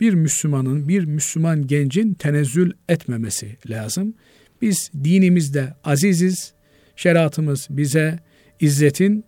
bir 0.00 0.14
Müslümanın, 0.14 0.88
bir 0.88 1.04
Müslüman 1.04 1.66
gencin 1.66 2.14
tenezzül 2.14 2.72
etmemesi 2.88 3.56
lazım. 3.70 4.14
Biz 4.62 4.90
dinimizde 5.04 5.74
aziziz, 5.84 6.52
şeriatımız 6.96 7.66
bize 7.70 8.18
izzetin, 8.60 9.24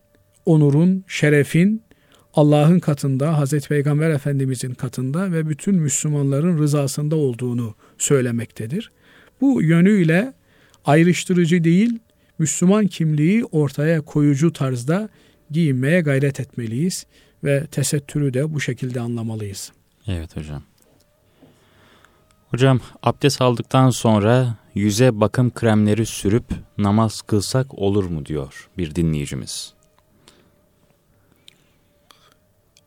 onurun, 0.47 1.05
şerefin 1.07 1.83
Allah'ın 2.35 2.79
katında, 2.79 3.39
Hazreti 3.39 3.69
Peygamber 3.69 4.11
Efendimizin 4.11 4.75
katında 4.75 5.33
ve 5.33 5.49
bütün 5.49 5.75
Müslümanların 5.75 6.59
rızasında 6.59 7.17
olduğunu 7.17 7.75
söylemektedir. 7.99 8.91
Bu 9.41 9.63
yönüyle 9.63 10.33
ayrıştırıcı 10.85 11.65
değil, 11.65 11.99
Müslüman 12.39 12.87
kimliği 12.87 13.45
ortaya 13.45 14.01
koyucu 14.01 14.53
tarzda 14.53 15.09
giyinmeye 15.51 16.01
gayret 16.01 16.41
etmeliyiz 16.41 17.07
ve 17.45 17.67
tesettürü 17.67 18.35
de 18.35 18.55
bu 18.55 18.61
şekilde 18.61 19.01
anlamalıyız. 19.01 19.73
Evet 20.07 20.37
hocam. 20.37 20.63
Hocam 22.51 22.81
abdest 23.03 23.43
aldıktan 23.43 23.91
sonra 23.91 24.57
yüze 24.75 25.21
bakım 25.21 25.51
kremleri 25.55 26.07
sürüp 26.07 26.45
namaz 26.79 27.23
kılsak 27.23 27.79
olur 27.79 28.05
mu 28.05 28.27
diyor 28.27 28.69
bir 28.79 28.95
dinleyicimiz. 28.95 29.78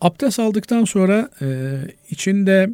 Abdest 0.02 0.40
aldıktan 0.40 0.86
sonra 0.86 1.30
e, 1.42 1.78
içinde 2.10 2.70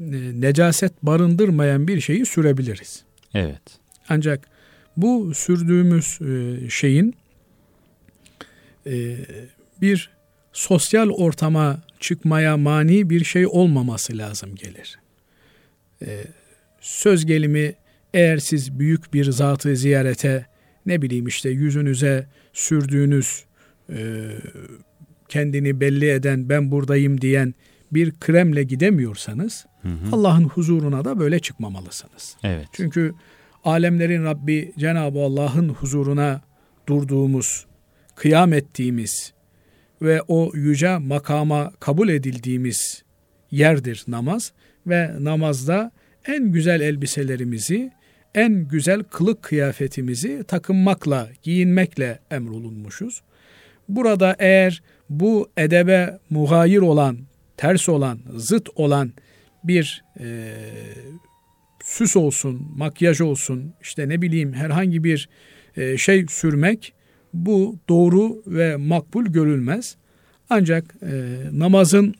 e, 0.00 0.06
necaset 0.40 0.92
barındırmayan 1.02 1.88
bir 1.88 2.00
şeyi 2.00 2.26
sürebiliriz. 2.26 3.04
Evet. 3.34 3.62
Ancak 4.08 4.48
bu 4.96 5.34
sürdüğümüz 5.34 6.18
e, 6.20 6.70
şeyin 6.70 7.14
e, 8.86 9.16
bir 9.80 10.10
sosyal 10.52 11.10
ortama 11.10 11.82
çıkmaya 12.00 12.56
mani 12.56 13.10
bir 13.10 13.24
şey 13.24 13.46
olmaması 13.46 14.18
lazım 14.18 14.54
gelir. 14.54 14.98
E, 16.06 16.24
söz 16.80 17.26
gelimi 17.26 17.74
eğer 18.14 18.38
siz 18.38 18.78
büyük 18.78 19.14
bir 19.14 19.30
zatı 19.30 19.76
ziyarete 19.76 20.46
ne 20.86 21.02
bileyim 21.02 21.26
işte 21.26 21.48
yüzünüze 21.50 22.26
sürdüğünüz 22.52 23.44
e, 23.90 24.28
kendini 25.28 25.80
belli 25.80 26.10
eden 26.10 26.48
ben 26.48 26.70
buradayım 26.70 27.20
diyen 27.20 27.54
bir 27.92 28.12
kremle 28.12 28.62
gidemiyorsanız 28.62 29.66
Allah'ın 30.12 30.44
huzuruna 30.44 31.04
da 31.04 31.18
böyle 31.18 31.38
çıkmamalısınız. 31.38 32.36
Evet. 32.42 32.66
Çünkü 32.72 33.14
alemlerin 33.64 34.24
Rabbi 34.24 34.72
Cenab-ı 34.78 35.18
Allah'ın 35.18 35.68
huzuruna 35.68 36.40
durduğumuz, 36.88 37.66
kıyam 38.14 38.52
ettiğimiz 38.52 39.32
ve 40.02 40.22
o 40.28 40.50
yüce 40.54 40.98
makama 40.98 41.72
kabul 41.80 42.08
edildiğimiz 42.08 43.02
yerdir 43.50 44.04
namaz 44.08 44.52
ve 44.86 45.24
namazda 45.24 45.92
en 46.26 46.52
güzel 46.52 46.80
elbiselerimizi, 46.80 47.92
en 48.34 48.68
güzel 48.68 49.02
kılık 49.02 49.42
kıyafetimizi 49.42 50.44
takınmakla, 50.48 51.28
giyinmekle 51.42 52.18
emrolunmuşuz. 52.30 53.22
Burada 53.88 54.36
eğer 54.38 54.82
bu 55.10 55.48
edebe 55.56 56.18
muhayir 56.30 56.78
olan, 56.78 57.18
ters 57.56 57.88
olan, 57.88 58.18
zıt 58.36 58.68
olan 58.76 59.12
bir 59.64 60.04
e, 60.20 60.54
süs 61.84 62.16
olsun, 62.16 62.68
makyaj 62.76 63.20
olsun, 63.20 63.74
işte 63.82 64.08
ne 64.08 64.22
bileyim 64.22 64.52
herhangi 64.52 65.04
bir 65.04 65.28
e, 65.76 65.96
şey 65.98 66.26
sürmek 66.28 66.92
bu 67.34 67.78
doğru 67.88 68.42
ve 68.46 68.76
makbul 68.76 69.24
görülmez. 69.24 69.96
Ancak 70.50 70.94
e, 71.02 71.36
namazın 71.52 72.14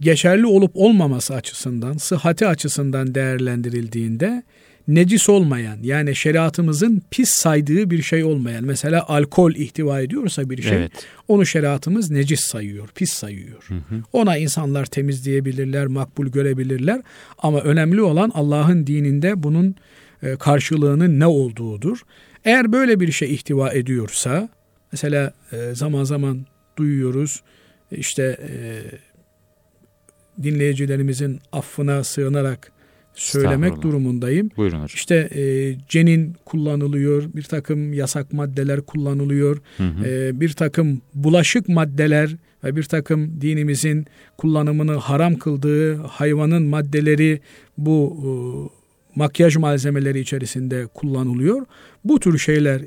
geçerli 0.00 0.46
olup 0.46 0.70
olmaması 0.74 1.34
açısından, 1.34 1.96
sıhhati 1.96 2.46
açısından 2.46 3.14
değerlendirildiğinde 3.14 4.42
necis 4.88 5.28
olmayan 5.28 5.78
yani 5.82 6.16
şeriatımızın 6.16 7.02
pis 7.10 7.28
saydığı 7.30 7.90
bir 7.90 8.02
şey 8.02 8.24
olmayan 8.24 8.64
mesela 8.64 9.08
alkol 9.08 9.54
ihtiva 9.54 10.00
ediyorsa 10.00 10.50
bir 10.50 10.62
şey 10.62 10.76
evet. 10.76 10.92
onu 11.28 11.46
şeriatımız 11.46 12.10
necis 12.10 12.40
sayıyor, 12.40 12.88
pis 12.94 13.12
sayıyor. 13.12 13.64
Hı 13.68 13.74
hı. 13.74 14.02
Ona 14.12 14.36
insanlar 14.36 14.86
temizleyebilirler, 14.86 15.86
makbul 15.86 16.26
görebilirler 16.26 17.02
ama 17.38 17.60
önemli 17.60 18.02
olan 18.02 18.30
Allah'ın 18.34 18.86
dininde 18.86 19.42
bunun 19.42 19.76
e, 20.22 20.36
karşılığının 20.36 21.20
ne 21.20 21.26
olduğudur. 21.26 21.98
Eğer 22.44 22.72
böyle 22.72 23.00
bir 23.00 23.12
şey 23.12 23.34
ihtiva 23.34 23.72
ediyorsa 23.72 24.48
mesela 24.92 25.32
e, 25.52 25.74
zaman 25.74 26.04
zaman 26.04 26.46
duyuyoruz 26.76 27.42
işte 27.90 28.38
e, 28.48 28.82
dinleyicilerimizin 30.42 31.40
affına 31.52 32.04
sığınarak 32.04 32.72
söylemek 33.14 33.82
durumundayım. 33.82 34.50
Buyurun 34.56 34.76
hocam. 34.76 34.86
İşte 34.94 35.14
e, 35.34 35.74
cenin 35.88 36.36
kullanılıyor, 36.44 37.24
bir 37.34 37.42
takım 37.42 37.92
yasak 37.92 38.32
maddeler 38.32 38.80
kullanılıyor, 38.80 39.60
hı 39.76 39.84
hı. 39.84 40.06
E, 40.06 40.40
bir 40.40 40.52
takım 40.52 41.00
bulaşık 41.14 41.68
maddeler 41.68 42.36
ve 42.64 42.76
bir 42.76 42.82
takım 42.82 43.40
dinimizin 43.40 44.06
kullanımını 44.38 44.94
haram 44.94 45.34
kıldığı 45.34 45.96
hayvanın 45.96 46.62
maddeleri 46.62 47.40
bu 47.78 48.16
e, 48.20 48.30
makyaj 49.14 49.56
malzemeleri 49.56 50.20
içerisinde 50.20 50.86
kullanılıyor. 50.86 51.66
Bu 52.04 52.20
tür 52.20 52.38
şeyler 52.38 52.82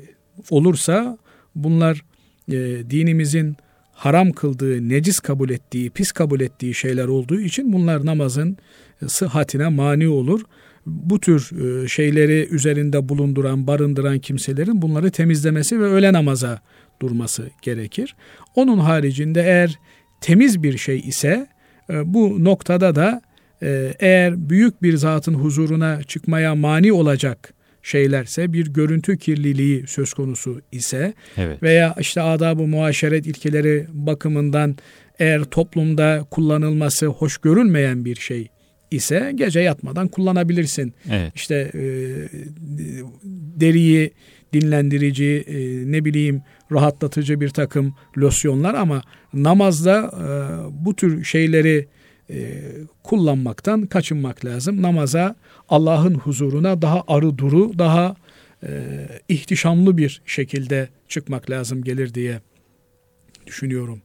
olursa 0.50 1.18
bunlar 1.54 2.04
e, 2.48 2.56
dinimizin 2.90 3.56
haram 3.92 4.32
kıldığı, 4.32 4.88
necis 4.88 5.18
kabul 5.20 5.50
ettiği, 5.50 5.90
pis 5.90 6.12
kabul 6.12 6.40
ettiği 6.40 6.74
şeyler 6.74 7.06
olduğu 7.06 7.40
için 7.40 7.72
bunlar 7.72 8.06
namazın 8.06 8.56
sıhhatine 9.06 9.68
mani 9.68 10.08
olur. 10.08 10.40
Bu 10.86 11.20
tür 11.20 11.50
e, 11.84 11.88
şeyleri 11.88 12.48
üzerinde 12.50 13.08
bulunduran, 13.08 13.66
barındıran 13.66 14.18
kimselerin 14.18 14.82
bunları 14.82 15.10
temizlemesi 15.10 15.80
ve 15.80 15.84
öğle 15.84 16.12
namaza 16.12 16.60
durması 17.02 17.50
gerekir. 17.62 18.16
Onun 18.54 18.78
haricinde 18.78 19.42
eğer 19.42 19.78
temiz 20.20 20.62
bir 20.62 20.78
şey 20.78 20.98
ise 20.98 21.46
e, 21.90 22.14
bu 22.14 22.44
noktada 22.44 22.94
da 22.94 23.22
e, 23.62 23.94
eğer 24.00 24.50
büyük 24.50 24.82
bir 24.82 24.96
zatın 24.96 25.34
huzuruna 25.34 26.02
çıkmaya 26.02 26.54
mani 26.54 26.92
olacak 26.92 27.54
şeylerse 27.82 28.52
bir 28.52 28.66
görüntü 28.66 29.18
kirliliği 29.18 29.86
söz 29.86 30.12
konusu 30.12 30.60
ise 30.72 31.14
evet. 31.36 31.62
veya 31.62 31.94
işte 32.00 32.22
adab-ı 32.22 32.66
muaşeret 32.66 33.26
ilkeleri 33.26 33.86
bakımından 33.92 34.76
eğer 35.18 35.44
toplumda 35.44 36.26
kullanılması 36.30 37.06
hoş 37.06 37.38
görülmeyen 37.38 38.04
bir 38.04 38.16
şey 38.16 38.48
ise 38.90 39.32
gece 39.34 39.60
yatmadan 39.60 40.08
kullanabilirsin. 40.08 40.94
Evet. 41.10 41.32
İşte 41.34 41.70
e, 41.74 41.80
deriyi 43.60 44.12
dinlendirici, 44.52 45.44
e, 45.46 45.56
ne 45.92 46.04
bileyim 46.04 46.42
rahatlatıcı 46.72 47.40
bir 47.40 47.48
takım 47.48 47.94
losyonlar 48.16 48.74
ama 48.74 49.02
namazda 49.34 49.96
e, 49.98 50.26
bu 50.84 50.96
tür 50.96 51.24
şeyleri 51.24 51.88
e, 52.30 52.62
kullanmaktan 53.02 53.86
kaçınmak 53.86 54.44
lazım. 54.44 54.82
Namaza 54.82 55.36
Allah'ın 55.68 56.14
huzuruna 56.14 56.82
daha 56.82 57.04
arı 57.08 57.38
duru, 57.38 57.78
daha 57.78 58.16
e, 58.62 58.70
ihtişamlı 59.28 59.98
bir 59.98 60.22
şekilde 60.26 60.88
çıkmak 61.08 61.50
lazım 61.50 61.84
gelir 61.84 62.14
diye 62.14 62.40
düşünüyorum. 63.46 64.02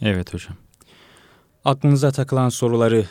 Evet 0.00 0.34
hocam. 0.34 0.56
Aklınıza 1.64 2.10
takılan 2.10 2.48
soruları 2.48 3.04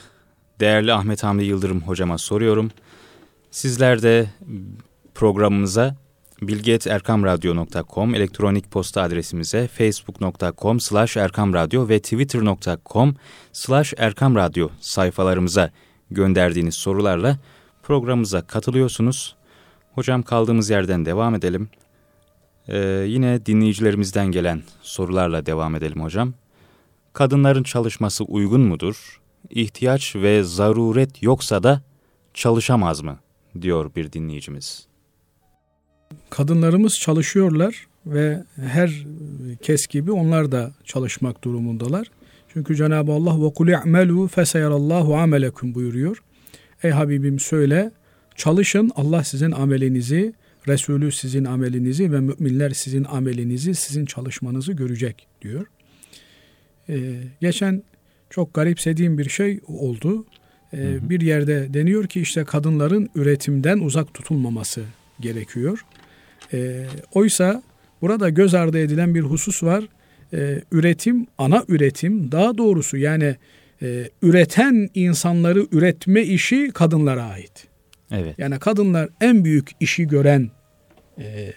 değerli 0.62 0.94
Ahmet 0.94 1.24
Hamdi 1.24 1.44
Yıldırım 1.46 1.82
hocama 1.82 2.18
soruyorum. 2.18 2.72
Sizler 3.52 4.02
de 4.02 4.30
programımıza 5.16 5.96
bilgeterkamradyo.com 6.42 8.16
elektronik 8.16 8.72
posta 8.72 9.02
adresimize 9.02 9.68
facebook.com 9.68 10.80
slash 10.80 11.18
erkamradyo 11.18 11.90
ve 11.90 12.00
twitter.com 12.00 13.16
slash 13.54 13.94
erkamradyo 13.98 14.70
sayfalarımıza 14.80 15.72
gönderdiğiniz 16.12 16.76
sorularla 16.76 17.38
programımıza 17.84 18.42
katılıyorsunuz. 18.42 19.36
Hocam 19.96 20.24
kaldığımız 20.24 20.70
yerden 20.70 21.06
devam 21.06 21.36
edelim. 21.36 21.70
Ee, 22.68 22.78
yine 23.08 23.46
dinleyicilerimizden 23.46 24.28
gelen 24.28 24.64
sorularla 24.82 25.46
devam 25.46 25.76
edelim 25.76 26.04
hocam. 26.04 26.34
Kadınların 27.14 27.64
çalışması 27.64 28.24
uygun 28.24 28.62
mudur? 28.62 29.21
İhtiyaç 29.50 30.16
ve 30.16 30.44
zaruret 30.44 31.24
yoksa 31.24 31.64
da 31.64 31.82
çalışamaz 32.34 33.02
mı? 33.02 33.20
diyor 33.62 33.96
bir 33.96 34.12
dinleyicimiz. 34.12 34.88
Kadınlarımız 36.30 37.00
çalışıyorlar 37.00 37.88
ve 38.06 38.44
her 38.56 39.06
kes 39.62 39.88
gibi 39.88 40.12
onlar 40.12 40.52
da 40.52 40.72
çalışmak 40.84 41.44
durumundalar. 41.44 42.08
Çünkü 42.54 42.76
Cenab-ı 42.76 43.12
Allah 43.12 43.46
ve 43.46 43.54
kul 43.54 43.68
i'melu 43.68 44.28
feseyarallahu 44.28 45.18
amelekum 45.18 45.76
buyuruyor. 45.76 46.24
Ey 46.84 46.92
Habibim 46.92 47.40
söyle 47.40 47.92
çalışın 48.36 48.92
Allah 48.96 49.24
sizin 49.24 49.52
amelinizi, 49.52 50.34
Resulü 50.68 51.12
sizin 51.12 51.46
amelinizi 51.46 52.12
ve 52.12 52.20
müminler 52.20 52.70
sizin 52.70 53.04
amelinizi, 53.04 53.76
sizin 53.76 54.06
çalışmanızı 54.06 54.74
görecek 54.74 55.28
diyor. 55.42 55.66
Ee, 56.90 57.14
geçen 57.42 57.84
çok 58.32 58.54
garipsediğim 58.54 59.18
bir 59.18 59.30
şey 59.30 59.60
oldu. 59.68 60.26
Ee, 60.74 60.78
hı 60.78 60.82
hı. 60.82 61.10
Bir 61.10 61.22
yerde 61.22 61.74
deniyor 61.74 62.08
ki 62.08 62.22
işte 62.22 62.44
kadınların 62.44 63.10
üretimden 63.16 63.80
uzak 63.80 64.14
tutulmaması 64.14 64.84
gerekiyor. 65.20 65.86
E, 66.54 66.86
oysa 67.14 67.64
burada 68.02 68.30
göz 68.30 68.54
ardı 68.54 68.80
edilen 68.80 69.16
bir 69.16 69.22
husus 69.22 69.64
var. 69.64 69.84
E, 70.34 70.62
üretim, 70.72 71.28
ana 71.38 71.64
üretim 71.68 72.32
daha 72.32 72.58
doğrusu 72.58 72.98
yani 72.98 73.36
e, 73.82 74.10
üreten 74.22 74.90
insanları 74.94 75.68
üretme 75.72 76.22
işi 76.22 76.72
kadınlara 76.74 77.24
ait. 77.24 77.68
Evet. 78.12 78.36
Yani 78.40 78.60
kadınlar 78.60 79.10
en 79.22 79.46
büyük 79.46 79.70
işi 79.80 80.08
gören 80.08 80.52
e, 81.20 81.54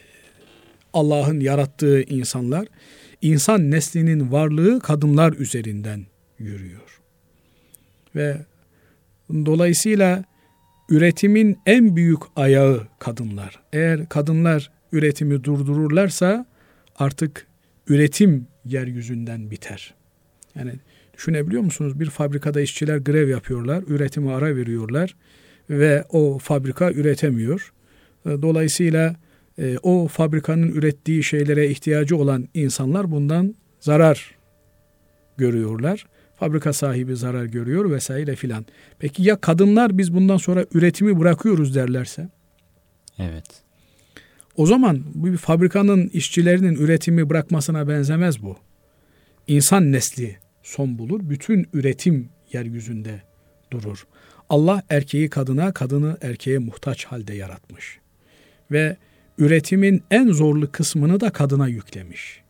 Allah'ın 0.92 1.40
yarattığı 1.40 2.02
insanlar. 2.02 2.66
İnsan 3.22 3.70
neslinin 3.70 4.32
varlığı 4.32 4.80
kadınlar 4.80 5.32
üzerinden 5.32 6.06
yürüyor. 6.38 7.00
Ve 8.16 8.36
dolayısıyla 9.30 10.24
üretimin 10.88 11.58
en 11.66 11.96
büyük 11.96 12.22
ayağı 12.36 12.88
kadınlar. 12.98 13.62
Eğer 13.72 14.08
kadınlar 14.08 14.70
üretimi 14.92 15.44
durdururlarsa 15.44 16.46
artık 16.96 17.46
üretim 17.88 18.46
yeryüzünden 18.64 19.50
biter. 19.50 19.94
Yani 20.54 20.72
düşünebiliyor 21.14 21.62
musunuz? 21.62 22.00
Bir 22.00 22.10
fabrikada 22.10 22.60
işçiler 22.60 22.96
grev 22.96 23.28
yapıyorlar, 23.28 23.84
üretimi 23.86 24.32
ara 24.32 24.56
veriyorlar 24.56 25.16
ve 25.70 26.04
o 26.10 26.38
fabrika 26.38 26.92
üretemiyor. 26.92 27.72
E, 28.26 28.30
dolayısıyla 28.42 29.16
e, 29.58 29.78
o 29.82 30.08
fabrikanın 30.08 30.68
ürettiği 30.68 31.22
şeylere 31.22 31.68
ihtiyacı 31.68 32.16
olan 32.16 32.48
insanlar 32.54 33.10
bundan 33.10 33.54
zarar 33.80 34.34
görüyorlar. 35.36 36.06
Fabrika 36.44 36.72
sahibi 36.72 37.16
zarar 37.16 37.44
görüyor 37.44 37.90
vesaire 37.90 38.36
filan. 38.36 38.66
Peki 38.98 39.22
ya 39.22 39.36
kadınlar 39.36 39.98
biz 39.98 40.14
bundan 40.14 40.36
sonra 40.36 40.66
üretimi 40.74 41.18
bırakıyoruz 41.18 41.74
derlerse? 41.74 42.28
Evet. 43.18 43.62
O 44.56 44.66
zaman 44.66 45.02
bu 45.14 45.26
bir 45.26 45.36
fabrikanın 45.36 46.08
işçilerinin 46.08 46.74
üretimi 46.74 47.30
bırakmasına 47.30 47.88
benzemez 47.88 48.42
bu. 48.42 48.56
İnsan 49.46 49.92
nesli 49.92 50.36
son 50.62 50.98
bulur. 50.98 51.20
Bütün 51.22 51.68
üretim 51.72 52.28
yeryüzünde 52.52 53.22
durur. 53.70 54.06
Allah 54.48 54.82
erkeği 54.90 55.30
kadına, 55.30 55.72
kadını 55.72 56.18
erkeğe 56.22 56.58
muhtaç 56.58 57.04
halde 57.04 57.34
yaratmış. 57.34 57.98
Ve 58.70 58.96
üretimin 59.38 60.02
en 60.10 60.28
zorlu 60.28 60.72
kısmını 60.72 61.20
da 61.20 61.30
kadına 61.30 61.68
yüklemiş. 61.68 62.40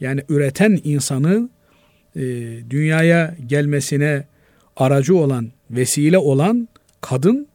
Yani 0.00 0.24
üreten 0.28 0.80
insanı 0.84 1.50
e, 2.18 2.22
dünyaya 2.70 3.36
gelmesine 3.46 4.24
aracı 4.76 5.16
olan, 5.16 5.50
vesile 5.70 6.18
olan 6.18 6.68
kadın 7.00 7.48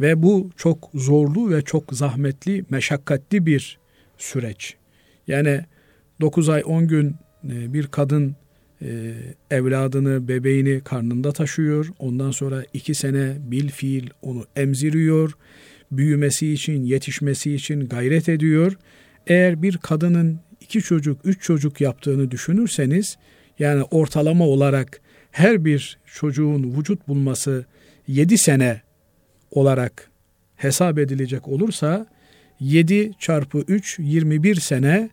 ve 0.00 0.22
bu 0.22 0.50
çok 0.56 0.90
zorlu 0.94 1.50
ve 1.50 1.62
çok 1.62 1.92
zahmetli, 1.92 2.64
meşakkatli 2.70 3.46
bir 3.46 3.78
süreç. 4.18 4.74
Yani 5.26 5.64
9 6.20 6.48
ay 6.48 6.62
10 6.64 6.88
gün 6.88 7.16
e, 7.44 7.72
bir 7.72 7.86
kadın 7.86 8.36
e, 8.82 9.14
evladını, 9.50 10.28
bebeğini 10.28 10.80
karnında 10.80 11.32
taşıyor. 11.32 11.88
Ondan 11.98 12.30
sonra 12.30 12.64
2 12.72 12.94
sene 12.94 13.36
bil 13.40 13.68
fiil 13.68 14.10
onu 14.22 14.44
emziriyor. 14.56 15.32
Büyümesi 15.92 16.52
için, 16.52 16.82
yetişmesi 16.82 17.54
için 17.54 17.88
gayret 17.88 18.28
ediyor. 18.28 18.72
Eğer 19.26 19.62
bir 19.62 19.78
kadının 19.78 20.40
iki 20.60 20.80
çocuk, 20.80 21.20
üç 21.24 21.42
çocuk 21.42 21.80
yaptığını 21.80 22.30
düşünürseniz, 22.30 23.16
yani 23.58 23.82
ortalama 23.82 24.44
olarak 24.44 25.00
her 25.30 25.64
bir 25.64 25.98
çocuğun 26.06 26.78
vücut 26.78 27.08
bulması 27.08 27.64
7 28.06 28.38
sene 28.38 28.80
olarak 29.50 30.10
hesap 30.56 30.98
edilecek 30.98 31.48
olursa 31.48 32.06
7 32.60 33.12
çarpı 33.18 33.58
3 33.58 33.98
21 33.98 34.54
sene 34.54 35.10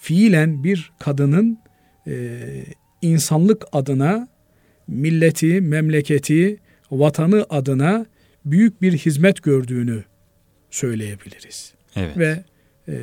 fiilen 0.00 0.64
bir 0.64 0.92
kadının 0.98 1.58
e, 2.06 2.38
insanlık 3.02 3.64
adına 3.72 4.28
milleti, 4.88 5.60
memleketi, 5.60 6.58
vatanı 6.90 7.46
adına 7.50 8.06
büyük 8.44 8.82
bir 8.82 8.92
hizmet 8.98 9.42
gördüğünü 9.42 10.04
söyleyebiliriz. 10.70 11.74
Evet. 11.96 12.18
Ve 12.18 12.44
e, 12.88 12.94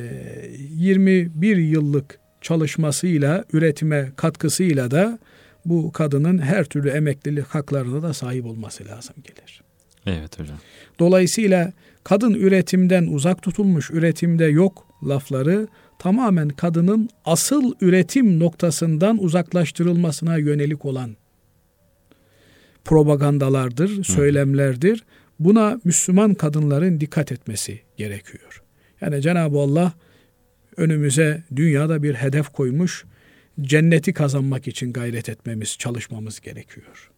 21 0.58 1.56
yıllık 1.56 2.18
çalışmasıyla, 2.44 3.44
üretime 3.52 4.12
katkısıyla 4.16 4.90
da 4.90 5.18
bu 5.64 5.92
kadının 5.92 6.38
her 6.38 6.64
türlü 6.64 6.88
emeklilik 6.88 7.46
haklarına 7.46 8.02
da 8.02 8.14
sahip 8.14 8.46
olması 8.46 8.84
lazım 8.84 9.14
gelir. 9.24 9.62
Evet 10.06 10.40
hocam. 10.40 10.58
Dolayısıyla 10.98 11.72
kadın 12.04 12.34
üretimden 12.34 13.06
uzak 13.06 13.42
tutulmuş, 13.42 13.90
üretimde 13.90 14.44
yok 14.44 14.86
lafları 15.08 15.68
tamamen 15.98 16.48
kadının 16.48 17.08
asıl 17.24 17.72
üretim 17.80 18.40
noktasından 18.40 19.22
uzaklaştırılmasına 19.22 20.36
yönelik 20.36 20.84
olan 20.84 21.16
propagandalardır, 22.84 24.04
söylemlerdir. 24.04 25.04
Buna 25.38 25.80
Müslüman 25.84 26.34
kadınların 26.34 27.00
dikkat 27.00 27.32
etmesi 27.32 27.80
gerekiyor. 27.96 28.62
Yani 29.00 29.22
Cenab-ı 29.22 29.58
Allah 29.58 29.92
önümüze 30.76 31.42
dünyada 31.56 32.02
bir 32.02 32.14
hedef 32.14 32.48
koymuş, 32.48 33.04
cenneti 33.60 34.12
kazanmak 34.12 34.68
için 34.68 34.92
gayret 34.92 35.28
etmemiz, 35.28 35.78
çalışmamız 35.78 36.40
gerekiyor 36.40 37.10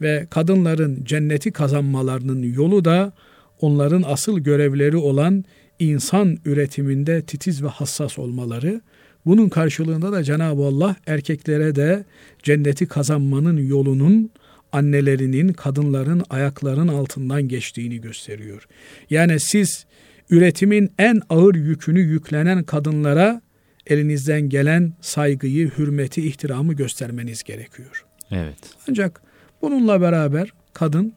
ve 0.00 0.26
kadınların 0.30 1.04
cenneti 1.04 1.52
kazanmalarının 1.52 2.52
yolu 2.52 2.84
da 2.84 3.12
onların 3.60 4.02
asıl 4.06 4.38
görevleri 4.38 4.96
olan 4.96 5.44
insan 5.78 6.38
üretiminde 6.44 7.22
titiz 7.22 7.62
ve 7.62 7.68
hassas 7.68 8.18
olmaları. 8.18 8.80
Bunun 9.26 9.48
karşılığında 9.48 10.12
da 10.12 10.24
Cenab-ı 10.24 10.62
Allah 10.62 10.96
erkeklere 11.06 11.76
de 11.76 12.04
cenneti 12.42 12.86
kazanmanın 12.86 13.56
yolunun 13.56 14.30
annelerinin, 14.72 15.52
kadınların 15.52 16.22
ayaklarının 16.30 16.88
altından 16.88 17.48
geçtiğini 17.48 18.00
gösteriyor. 18.00 18.68
Yani 19.10 19.40
siz 19.40 19.86
üretimin 20.30 20.92
en 20.98 21.20
ağır 21.28 21.54
yükünü 21.54 22.00
yüklenen 22.00 22.62
kadınlara 22.62 23.42
elinizden 23.86 24.40
gelen 24.40 24.92
saygıyı, 25.00 25.70
hürmeti, 25.78 26.28
ihtiramı 26.28 26.74
göstermeniz 26.74 27.42
gerekiyor. 27.42 28.04
Evet. 28.30 28.58
Ancak 28.88 29.22
Bununla 29.62 30.00
beraber 30.00 30.52
kadın 30.72 31.14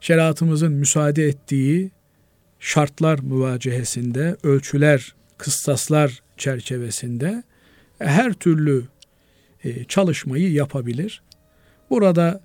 şeriatımızın 0.00 0.72
müsaade 0.72 1.24
ettiği 1.24 1.90
şartlar 2.60 3.18
müvacehesinde, 3.18 4.36
ölçüler, 4.42 5.14
kıstaslar 5.38 6.22
çerçevesinde 6.36 7.42
her 7.98 8.32
türlü 8.32 8.84
e, 9.64 9.84
çalışmayı 9.84 10.52
yapabilir. 10.52 11.22
Burada 11.90 12.40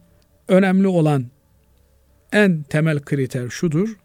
önemli 0.47 0.87
olan 0.87 1.25
en 2.33 2.63
temel 2.63 2.99
kriter 2.99 3.49
şudur. 3.49 3.97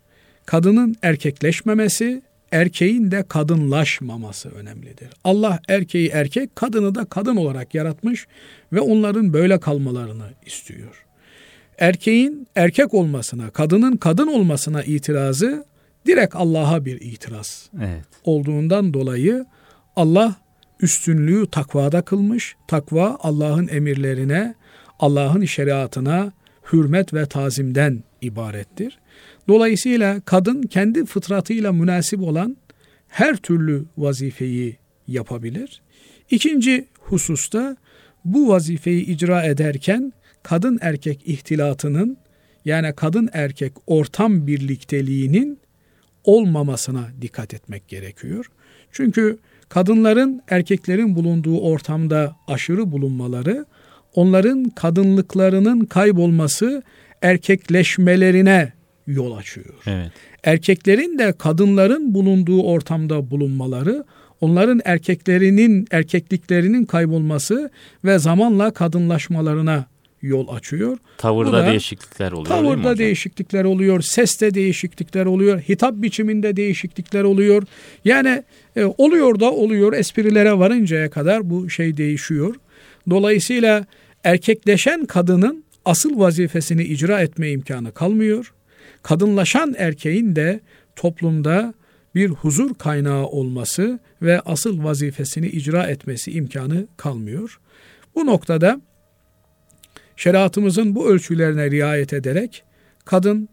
Kadının 0.46 0.96
erkekleşmemesi, 1.02 2.22
erkeğin 2.52 3.10
de 3.10 3.24
kadınlaşmaması 3.28 4.50
önemlidir. 4.50 5.08
Allah 5.24 5.60
erkeği 5.68 6.08
erkek, 6.08 6.56
kadını 6.56 6.94
da 6.94 7.04
kadın 7.04 7.36
olarak 7.36 7.74
yaratmış 7.74 8.26
ve 8.72 8.80
onların 8.80 9.32
böyle 9.32 9.60
kalmalarını 9.60 10.26
istiyor. 10.46 11.04
Erkeğin 11.78 12.46
erkek 12.56 12.94
olmasına, 12.94 13.50
kadının 13.50 13.96
kadın 13.96 14.26
olmasına 14.26 14.82
itirazı 14.82 15.64
direkt 16.06 16.36
Allah'a 16.36 16.84
bir 16.84 17.00
itiraz 17.00 17.70
evet. 17.76 18.04
olduğundan 18.24 18.94
dolayı 18.94 19.46
Allah 19.96 20.36
üstünlüğü 20.80 21.46
takvada 21.46 22.02
kılmış. 22.02 22.56
Takva 22.68 23.18
Allah'ın 23.20 23.68
emirlerine, 23.68 24.54
Allah'ın 24.98 25.44
şeriatına 25.44 26.32
hürmet 26.72 27.14
ve 27.14 27.26
tazimden 27.26 28.04
ibarettir. 28.20 28.98
Dolayısıyla 29.48 30.20
kadın 30.20 30.62
kendi 30.62 31.04
fıtratıyla 31.04 31.72
münasip 31.72 32.22
olan 32.22 32.56
her 33.08 33.36
türlü 33.36 33.84
vazifeyi 33.98 34.76
yapabilir. 35.08 35.82
İkinci 36.30 36.86
hususta 37.00 37.76
bu 38.24 38.48
vazifeyi 38.48 39.06
icra 39.06 39.42
ederken 39.44 40.12
kadın 40.42 40.78
erkek 40.82 41.20
ihtilatının 41.24 42.16
yani 42.64 42.92
kadın 42.96 43.30
erkek 43.32 43.72
ortam 43.86 44.46
birlikteliğinin 44.46 45.58
olmamasına 46.24 47.08
dikkat 47.22 47.54
etmek 47.54 47.88
gerekiyor. 47.88 48.46
Çünkü 48.92 49.38
kadınların 49.68 50.42
erkeklerin 50.48 51.14
bulunduğu 51.14 51.60
ortamda 51.60 52.36
aşırı 52.48 52.92
bulunmaları 52.92 53.64
onların 54.14 54.64
kadınlıklarının 54.64 55.84
kaybolması 55.84 56.82
erkekleşmelerine 57.22 58.72
yol 59.06 59.36
açıyor. 59.36 59.74
Evet. 59.86 60.10
Erkeklerin 60.44 61.18
de 61.18 61.32
kadınların 61.32 62.14
bulunduğu 62.14 62.62
ortamda 62.62 63.30
bulunmaları 63.30 64.04
onların 64.40 64.80
erkeklerinin 64.84 65.86
erkekliklerinin 65.90 66.84
kaybolması 66.84 67.70
ve 68.04 68.18
zamanla 68.18 68.70
kadınlaşmalarına 68.70 69.86
yol 70.22 70.48
açıyor. 70.48 70.98
Tavırda 71.18 71.66
değişiklikler 71.66 72.32
oluyor 72.32 72.46
Tavırda 72.46 72.98
değişiklikler 72.98 73.64
oluyor, 73.64 74.00
seste 74.00 74.54
değişiklikler 74.54 75.26
oluyor, 75.26 75.60
hitap 75.60 75.94
biçiminde 75.94 76.56
değişiklikler 76.56 77.24
oluyor. 77.24 77.62
Yani 78.04 78.42
e, 78.76 78.84
oluyor 78.84 79.40
da 79.40 79.52
oluyor 79.52 79.92
esprilere 79.92 80.58
varıncaya 80.58 81.10
kadar 81.10 81.50
bu 81.50 81.70
şey 81.70 81.96
değişiyor. 81.96 82.54
Dolayısıyla 83.10 83.86
erkekleşen 84.24 85.04
kadının 85.04 85.64
asıl 85.84 86.18
vazifesini 86.18 86.82
icra 86.82 87.20
etme 87.20 87.50
imkanı 87.50 87.92
kalmıyor. 87.92 88.52
Kadınlaşan 89.04 89.74
erkeğin 89.78 90.36
de 90.36 90.60
toplumda 90.96 91.74
bir 92.14 92.28
huzur 92.28 92.74
kaynağı 92.74 93.26
olması 93.26 93.98
ve 94.22 94.40
asıl 94.40 94.84
vazifesini 94.84 95.46
icra 95.46 95.86
etmesi 95.86 96.32
imkanı 96.32 96.86
kalmıyor. 96.96 97.60
Bu 98.14 98.26
noktada 98.26 98.80
şeriatımızın 100.16 100.94
bu 100.94 101.08
ölçülerine 101.08 101.70
riayet 101.70 102.12
ederek 102.12 102.64
kadın 103.04 103.48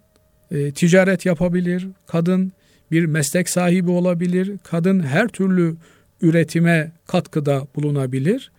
e, 0.52 0.72
ticaret 0.72 1.26
yapabilir, 1.26 1.88
kadın 2.08 2.52
bir 2.92 3.06
meslek 3.06 3.50
sahibi 3.50 3.92
olabilir, 3.92 4.52
kadın 4.64 5.00
her 5.00 5.28
türlü 5.28 5.76
üretime 6.22 6.92
katkıda 7.08 7.68
bulunabilir, 7.76 8.52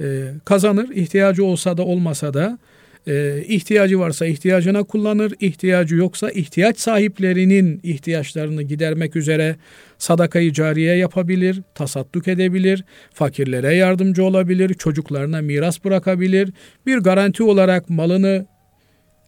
e, 0.00 0.32
kazanır, 0.44 0.88
ihtiyacı 0.88 1.44
olsa 1.44 1.76
da 1.76 1.82
olmasa 1.82 2.34
da 2.34 2.58
e, 3.06 3.44
ihtiyacı 3.48 3.98
varsa 3.98 4.26
ihtiyacına 4.26 4.82
kullanır, 4.82 5.32
ihtiyacı 5.40 5.96
yoksa 5.96 6.30
ihtiyaç 6.30 6.78
sahiplerinin 6.78 7.80
ihtiyaçlarını 7.82 8.62
gidermek 8.62 9.16
üzere 9.16 9.56
sadakayı 9.98 10.52
cariye 10.52 10.96
yapabilir, 10.96 11.62
tasadduk 11.74 12.28
edebilir, 12.28 12.84
fakirlere 13.12 13.74
yardımcı 13.74 14.24
olabilir, 14.24 14.74
çocuklarına 14.74 15.40
miras 15.40 15.84
bırakabilir, 15.84 16.52
bir 16.86 16.98
garanti 16.98 17.42
olarak 17.42 17.90
malını 17.90 18.46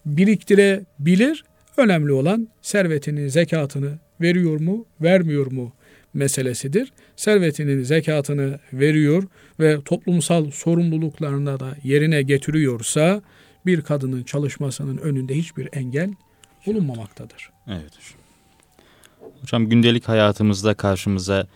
biriktirebilir. 0.07 1.45
Önemli 1.77 2.13
olan 2.13 2.49
servetinin 2.63 3.29
zekatını 3.29 3.99
veriyor 4.21 4.61
mu, 4.61 4.87
vermiyor 5.01 5.53
mu 5.53 5.73
meselesidir. 6.15 6.93
Servetinin 7.17 7.83
zekatını 7.83 8.59
veriyor 8.73 9.23
ve 9.61 9.79
toplumsal 9.85 10.51
sorumluluklarını 10.51 11.61
da 11.61 11.77
yerine 11.85 12.23
getiriyorsa 12.23 13.23
bir 13.67 13.83
kadının 13.83 14.23
çalışmasının 14.23 14.97
önünde 14.97 15.35
hiçbir 15.35 15.69
engel 15.73 16.15
bulunmamaktadır. 16.67 17.51
Evet 17.69 17.97
hocam. 17.97 18.21
Hocam 19.41 19.69
gündelik 19.69 20.09
hayatımızda 20.09 20.75
karşımıza 20.75 21.47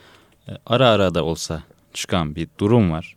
e, 0.48 0.52
ara 0.66 0.88
ara 0.88 1.14
da 1.14 1.24
olsa 1.24 1.62
çıkan 1.92 2.36
bir 2.36 2.48
durum 2.60 2.90
var. 2.90 3.16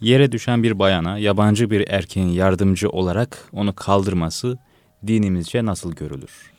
Yere 0.00 0.32
düşen 0.32 0.62
bir 0.62 0.78
bayana 0.78 1.18
yabancı 1.18 1.70
bir 1.70 1.88
erkeğin 1.88 2.28
yardımcı 2.28 2.88
olarak 2.90 3.48
onu 3.52 3.74
kaldırması 3.74 4.58
dinimizce 5.06 5.64
nasıl 5.64 5.94
görülür? 5.94 6.52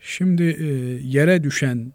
Şimdi 0.00 0.42
e, 0.42 0.64
yere 1.08 1.42
düşen 1.42 1.92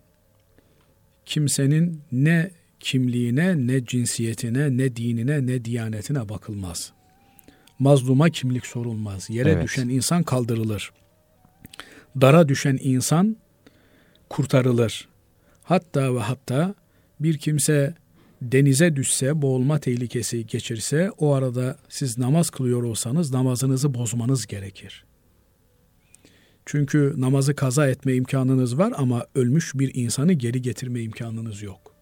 kimsenin 1.26 2.02
ne 2.12 2.52
kimliğine, 2.80 3.68
ne 3.68 3.86
cinsiyetine, 3.86 4.78
ne 4.78 4.96
dinine, 4.96 5.48
ne 5.48 5.66
diyanetine 5.66 6.30
bakılmaz. 6.30 6.94
Mazluma 7.84 8.30
kimlik 8.30 8.66
sorulmaz. 8.66 9.30
Yere 9.30 9.52
evet. 9.52 9.64
düşen 9.64 9.90
insan 9.90 10.24
kaldırılır. 10.24 10.92
Dara 12.22 12.50
düşen 12.50 12.80
insan 12.82 13.38
kurtarılır. 14.30 15.08
Hatta 15.64 16.16
ve 16.16 16.20
hatta 16.20 16.76
bir 17.20 17.38
kimse 17.38 17.96
denize 18.42 18.96
düşse, 18.96 19.42
boğulma 19.42 19.80
tehlikesi 19.80 20.48
geçirse 20.48 21.12
o 21.18 21.34
arada 21.34 21.78
siz 21.90 22.18
namaz 22.18 22.50
kılıyor 22.50 22.84
olsanız 22.84 23.32
namazınızı 23.34 23.94
bozmanız 23.94 24.48
gerekir. 24.48 25.06
Çünkü 26.66 27.14
namazı 27.18 27.56
kaza 27.56 27.88
etme 27.88 28.14
imkanınız 28.14 28.78
var 28.78 28.94
ama 28.98 29.26
ölmüş 29.36 29.72
bir 29.76 29.92
insanı 29.96 30.34
geri 30.34 30.62
getirme 30.62 31.02
imkanınız 31.02 31.62
yok. 31.62 31.96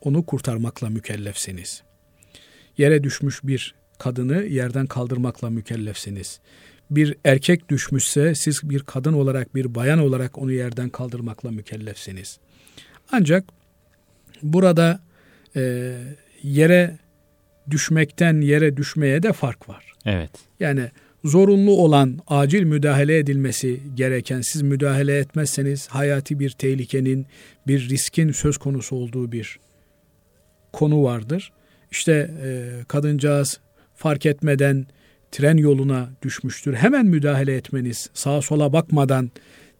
Onu 0.00 0.26
kurtarmakla 0.26 0.88
mükellefsiniz. 0.88 1.82
Yere 2.78 3.02
düşmüş 3.04 3.40
bir 3.44 3.79
kadını 4.00 4.42
yerden 4.42 4.86
kaldırmakla 4.86 5.50
mükellefsiniz. 5.50 6.40
Bir 6.90 7.16
erkek 7.24 7.68
düşmüşse 7.70 8.34
siz 8.34 8.60
bir 8.70 8.80
kadın 8.80 9.12
olarak, 9.12 9.54
bir 9.54 9.74
bayan 9.74 9.98
olarak 9.98 10.38
onu 10.38 10.52
yerden 10.52 10.88
kaldırmakla 10.88 11.50
mükellefsiniz. 11.50 12.38
Ancak 13.12 13.44
burada 14.42 15.00
e, 15.56 15.94
yere 16.42 16.98
düşmekten 17.70 18.40
yere 18.40 18.76
düşmeye 18.76 19.22
de 19.22 19.32
fark 19.32 19.68
var. 19.68 19.92
Evet. 20.06 20.30
Yani 20.60 20.90
zorunlu 21.24 21.70
olan 21.70 22.18
acil 22.26 22.62
müdahale 22.62 23.18
edilmesi 23.18 23.80
gereken 23.94 24.40
siz 24.40 24.62
müdahale 24.62 25.18
etmezseniz 25.18 25.88
hayati 25.88 26.38
bir 26.38 26.50
tehlikenin, 26.50 27.26
bir 27.66 27.88
riskin 27.88 28.32
söz 28.32 28.58
konusu 28.58 28.96
olduğu 28.96 29.32
bir 29.32 29.58
konu 30.72 31.02
vardır. 31.02 31.52
İşte 31.90 32.30
e, 32.44 32.70
kadıncağız 32.88 33.60
fark 34.00 34.26
etmeden 34.26 34.86
tren 35.32 35.56
yoluna 35.56 36.08
düşmüştür. 36.22 36.74
Hemen 36.74 37.06
müdahale 37.06 37.56
etmeniz, 37.56 38.10
sağa 38.14 38.42
sola 38.42 38.72
bakmadan 38.72 39.30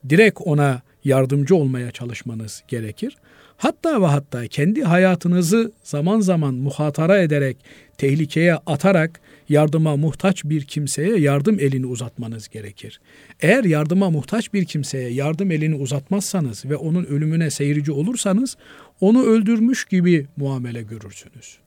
direkt 0.08 0.40
ona 0.40 0.82
yardımcı 1.04 1.56
olmaya 1.56 1.90
çalışmanız 1.90 2.62
gerekir. 2.68 3.16
Hatta 3.56 4.02
ve 4.02 4.06
hatta 4.06 4.46
kendi 4.46 4.82
hayatınızı 4.82 5.72
zaman 5.82 6.20
zaman 6.20 6.54
muhatara 6.54 7.18
ederek, 7.18 7.56
tehlikeye 7.98 8.54
atarak 8.54 9.20
yardıma 9.48 9.96
muhtaç 9.96 10.44
bir 10.44 10.64
kimseye 10.64 11.18
yardım 11.18 11.60
elini 11.60 11.86
uzatmanız 11.86 12.48
gerekir. 12.48 13.00
Eğer 13.40 13.64
yardıma 13.64 14.10
muhtaç 14.10 14.52
bir 14.52 14.64
kimseye 14.64 15.10
yardım 15.10 15.50
elini 15.50 15.74
uzatmazsanız 15.74 16.64
ve 16.64 16.76
onun 16.76 17.04
ölümüne 17.04 17.50
seyirci 17.50 17.92
olursanız 17.92 18.56
onu 19.00 19.22
öldürmüş 19.22 19.84
gibi 19.84 20.26
muamele 20.36 20.82
görürsünüz. 20.82 21.58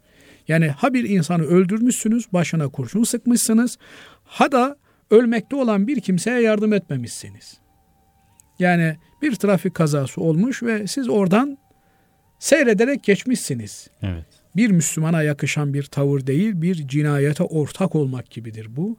Yani 0.48 0.68
ha 0.68 0.94
bir 0.94 1.10
insanı 1.10 1.44
öldürmüşsünüz, 1.44 2.34
başına 2.34 2.68
kurşun 2.68 3.04
sıkmışsınız, 3.04 3.78
ha 4.24 4.52
da 4.52 4.78
ölmekte 5.12 5.56
olan 5.56 5.88
bir 5.88 6.00
kimseye 6.00 6.42
yardım 6.42 6.74
etmemişsiniz. 6.74 7.58
Yani 8.60 8.98
bir 9.22 9.36
trafik 9.36 9.74
kazası 9.74 10.22
olmuş 10.22 10.64
ve 10.64 10.88
siz 10.88 11.10
oradan 11.10 11.58
seyrederek 12.40 13.04
geçmişsiniz. 13.04 13.88
Evet. 14.02 14.26
Bir 14.56 14.70
Müslümana 14.72 15.24
yakışan 15.24 15.74
bir 15.74 15.84
tavır 15.84 16.28
değil, 16.28 16.62
bir 16.62 16.88
cinayete 16.88 17.44
ortak 17.44 17.96
olmak 17.96 18.32
gibidir 18.32 18.76
bu. 18.76 18.98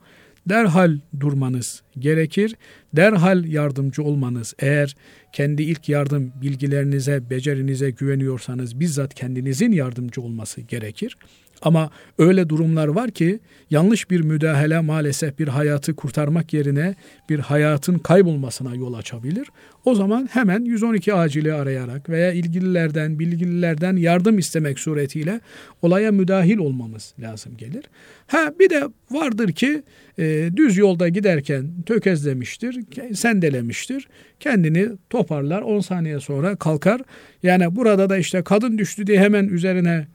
Derhal 0.49 0.99
durmanız 1.19 1.81
gerekir. 1.99 2.55
Derhal 2.95 3.45
yardımcı 3.45 4.03
olmanız, 4.03 4.53
eğer 4.59 4.95
kendi 5.33 5.63
ilk 5.63 5.89
yardım 5.89 6.33
bilgilerinize, 6.41 7.29
becerinize 7.29 7.89
güveniyorsanız 7.89 8.79
bizzat 8.79 9.13
kendinizin 9.13 9.71
yardımcı 9.71 10.21
olması 10.21 10.61
gerekir. 10.61 11.17
Ama 11.61 11.89
öyle 12.17 12.49
durumlar 12.49 12.87
var 12.87 13.11
ki 13.11 13.39
yanlış 13.69 14.11
bir 14.11 14.21
müdahale 14.21 14.79
maalesef 14.79 15.39
bir 15.39 15.47
hayatı 15.47 15.95
kurtarmak 15.95 16.53
yerine 16.53 16.95
bir 17.29 17.39
hayatın 17.39 17.97
kaybolmasına 17.97 18.75
yol 18.75 18.93
açabilir. 18.93 19.47
O 19.85 19.95
zaman 19.95 20.29
hemen 20.31 20.65
112 20.65 21.13
acili 21.13 21.53
arayarak 21.53 22.09
veya 22.09 22.31
ilgililerden, 22.31 23.19
bilgililerden 23.19 23.95
yardım 23.95 24.37
istemek 24.37 24.79
suretiyle 24.79 25.39
olaya 25.81 26.11
müdahil 26.11 26.57
olmamız 26.57 27.13
lazım 27.19 27.57
gelir. 27.57 27.83
Ha 28.27 28.53
bir 28.59 28.69
de 28.69 28.83
vardır 29.11 29.51
ki 29.51 29.83
e, 30.19 30.49
düz 30.55 30.77
yolda 30.77 31.09
giderken 31.09 31.71
tökezlemiştir, 31.85 32.79
sendelemiştir. 33.13 34.07
Kendini 34.39 34.89
toparlar 35.09 35.61
10 35.61 35.79
saniye 35.79 36.19
sonra 36.19 36.55
kalkar. 36.55 37.01
Yani 37.43 37.75
burada 37.75 38.09
da 38.09 38.17
işte 38.17 38.41
kadın 38.41 38.77
düştü 38.77 39.07
diye 39.07 39.19
hemen 39.19 39.47
üzerine 39.47 40.07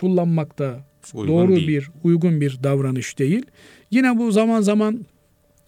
çullanmak 0.00 0.58
da 0.58 0.80
uygun 1.14 1.34
doğru 1.34 1.56
değil. 1.56 1.68
bir, 1.68 1.90
uygun 2.04 2.40
bir 2.40 2.58
davranış 2.62 3.18
değil. 3.18 3.46
Yine 3.90 4.18
bu 4.18 4.32
zaman 4.32 4.60
zaman 4.60 5.06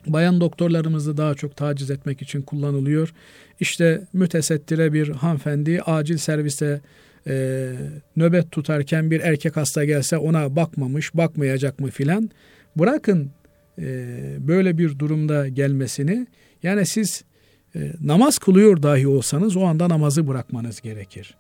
bayan 0.06 0.40
doktorlarımızı 0.40 1.16
daha 1.16 1.34
çok 1.34 1.56
taciz 1.56 1.90
etmek 1.90 2.22
için 2.22 2.42
kullanılıyor. 2.42 3.14
İşte 3.60 4.06
mütesettire 4.12 4.92
bir 4.92 5.08
hanımefendi 5.08 5.82
acil 5.82 6.16
serviste 6.16 6.80
e, 7.26 7.72
nöbet 8.16 8.50
tutarken 8.50 9.10
bir 9.10 9.20
erkek 9.20 9.56
hasta 9.56 9.84
gelse 9.84 10.18
ona 10.18 10.56
bakmamış, 10.56 11.14
bakmayacak 11.14 11.80
mı 11.80 11.90
filan. 11.90 12.30
Bırakın 12.76 13.30
e, 13.78 14.16
böyle 14.38 14.78
bir 14.78 14.98
durumda 14.98 15.48
gelmesini. 15.48 16.26
Yani 16.62 16.86
siz 16.86 17.24
e, 17.74 17.92
namaz 18.00 18.38
kılıyor 18.38 18.82
dahi 18.82 19.08
olsanız 19.08 19.56
o 19.56 19.64
anda 19.64 19.88
namazı 19.88 20.28
bırakmanız 20.28 20.80
gerekir. 20.80 21.36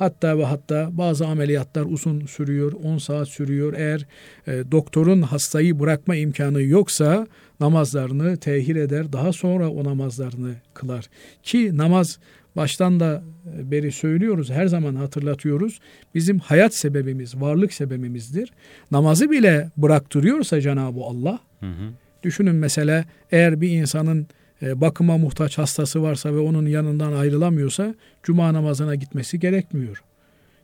Hatta 0.00 0.38
ve 0.38 0.44
hatta 0.44 0.88
bazı 0.92 1.26
ameliyatlar 1.26 1.84
uzun 1.84 2.26
sürüyor, 2.26 2.72
10 2.72 2.98
saat 2.98 3.28
sürüyor. 3.28 3.72
Eğer 3.76 4.06
e, 4.46 4.64
doktorun 4.70 5.22
hastayı 5.22 5.80
bırakma 5.80 6.16
imkanı 6.16 6.62
yoksa 6.62 7.26
namazlarını 7.60 8.36
tehir 8.36 8.76
eder, 8.76 9.12
daha 9.12 9.32
sonra 9.32 9.70
o 9.70 9.84
namazlarını 9.84 10.54
kılar. 10.74 11.04
Ki 11.42 11.76
namaz 11.76 12.18
baştan 12.56 13.00
da 13.00 13.22
e, 13.58 13.70
beri 13.70 13.92
söylüyoruz, 13.92 14.50
her 14.50 14.66
zaman 14.66 14.94
hatırlatıyoruz. 14.94 15.80
Bizim 16.14 16.38
hayat 16.38 16.74
sebebimiz, 16.74 17.40
varlık 17.40 17.72
sebebimizdir. 17.72 18.52
Namazı 18.90 19.30
bile 19.30 19.70
bıraktırıyorsa 19.76 20.60
Cenab-ı 20.60 21.00
Allah, 21.00 21.38
hı 21.60 21.66
hı. 21.66 21.92
düşünün 22.22 22.54
mesela 22.54 23.04
eğer 23.32 23.60
bir 23.60 23.70
insanın 23.70 24.26
bakıma 24.62 25.18
muhtaç 25.18 25.58
hastası 25.58 26.02
varsa 26.02 26.34
ve 26.34 26.38
onun 26.38 26.66
yanından 26.66 27.12
ayrılamıyorsa 27.12 27.94
cuma 28.22 28.52
namazına 28.54 28.94
gitmesi 28.94 29.40
gerekmiyor. 29.40 30.02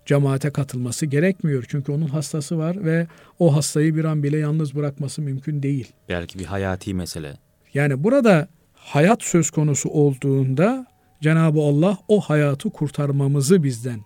Cemaate 0.06 0.50
katılması 0.50 1.06
gerekmiyor. 1.06 1.64
Çünkü 1.68 1.92
onun 1.92 2.06
hastası 2.06 2.58
var 2.58 2.84
ve 2.84 3.06
o 3.38 3.56
hastayı 3.56 3.96
bir 3.96 4.04
an 4.04 4.22
bile 4.22 4.38
yalnız 4.38 4.74
bırakması 4.74 5.22
mümkün 5.22 5.62
değil. 5.62 5.92
Belki 6.08 6.38
bir 6.38 6.44
hayati 6.44 6.94
mesele. 6.94 7.32
Yani 7.74 8.04
burada 8.04 8.48
hayat 8.74 9.22
söz 9.22 9.50
konusu 9.50 9.88
olduğunda 9.88 10.86
Cenab-ı 11.20 11.60
Allah 11.60 11.98
o 12.08 12.20
hayatı 12.20 12.70
kurtarmamızı 12.70 13.62
bizden 13.62 14.00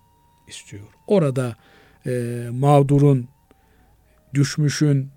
istiyor. 0.47 0.83
Orada 1.07 1.55
e, 2.05 2.45
mağdurun, 2.51 3.27
düşmüşün, 4.33 5.09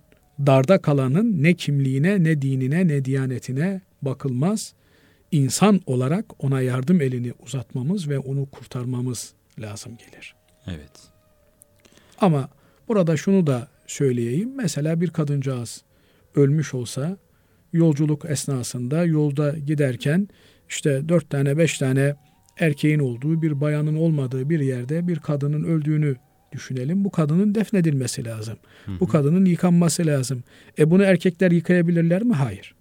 darda 0.46 0.78
kalanın 0.78 1.42
ne 1.42 1.54
kimliğine, 1.54 2.24
ne 2.24 2.42
dinine, 2.42 2.88
ne 2.88 3.04
diyanetine 3.04 3.80
bakılmaz. 4.04 4.74
İnsan 5.32 5.80
olarak 5.86 6.44
ona 6.44 6.60
yardım 6.60 7.00
elini 7.00 7.32
uzatmamız 7.46 8.08
ve 8.08 8.18
onu 8.18 8.46
kurtarmamız 8.46 9.34
lazım 9.58 9.96
gelir. 9.96 10.34
Evet. 10.66 10.90
Ama 12.20 12.48
burada 12.88 13.16
şunu 13.16 13.46
da 13.46 13.68
söyleyeyim. 13.86 14.52
Mesela 14.56 15.00
bir 15.00 15.10
kadıncağız 15.10 15.82
ölmüş 16.36 16.74
olsa 16.74 17.16
yolculuk 17.72 18.24
esnasında 18.24 19.04
yolda 19.04 19.58
giderken 19.58 20.28
işte 20.68 21.08
dört 21.08 21.30
tane 21.30 21.58
beş 21.58 21.78
tane 21.78 22.16
erkeğin 22.58 22.98
olduğu 22.98 23.42
bir 23.42 23.60
bayanın 23.60 23.96
olmadığı 23.96 24.50
bir 24.50 24.60
yerde 24.60 25.08
bir 25.08 25.18
kadının 25.18 25.64
öldüğünü 25.64 26.16
düşünelim. 26.52 27.04
Bu 27.04 27.10
kadının 27.10 27.54
defnedilmesi 27.54 28.24
lazım. 28.24 28.58
Hı 28.84 28.92
hı. 28.92 29.00
Bu 29.00 29.08
kadının 29.08 29.44
yıkanması 29.44 30.06
lazım. 30.06 30.44
E 30.78 30.90
bunu 30.90 31.02
erkekler 31.02 31.50
yıkayabilirler 31.50 32.22
mi? 32.22 32.32
Hayır 32.32 32.74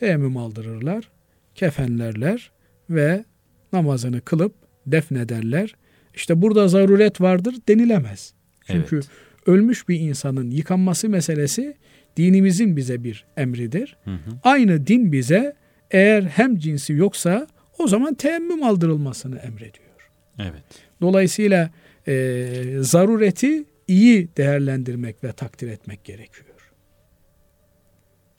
teyemmüm 0.00 0.36
aldırırlar, 0.36 1.10
kefenlerler 1.54 2.50
ve 2.90 3.24
namazını 3.72 4.20
kılıp 4.20 4.54
defnederler. 4.86 5.76
İşte 6.14 6.42
burada 6.42 6.68
zaruret 6.68 7.20
vardır 7.20 7.54
denilemez. 7.68 8.34
Çünkü 8.66 8.96
evet. 8.96 9.08
ölmüş 9.46 9.88
bir 9.88 10.00
insanın 10.00 10.50
yıkanması 10.50 11.08
meselesi 11.08 11.76
dinimizin 12.16 12.76
bize 12.76 13.04
bir 13.04 13.26
emridir. 13.36 13.96
Hı 14.04 14.10
hı. 14.10 14.30
Aynı 14.42 14.86
din 14.86 15.12
bize 15.12 15.56
eğer 15.90 16.22
hem 16.22 16.58
cinsi 16.58 16.92
yoksa 16.92 17.46
o 17.78 17.86
zaman 17.86 18.14
teyemmüm 18.14 18.62
aldırılmasını 18.62 19.38
emrediyor. 19.38 20.10
Evet. 20.38 20.64
Dolayısıyla 21.00 21.70
e, 22.08 22.76
zarureti 22.80 23.64
iyi 23.88 24.28
değerlendirmek 24.36 25.24
ve 25.24 25.32
takdir 25.32 25.68
etmek 25.68 26.04
gerekiyor. 26.04 26.46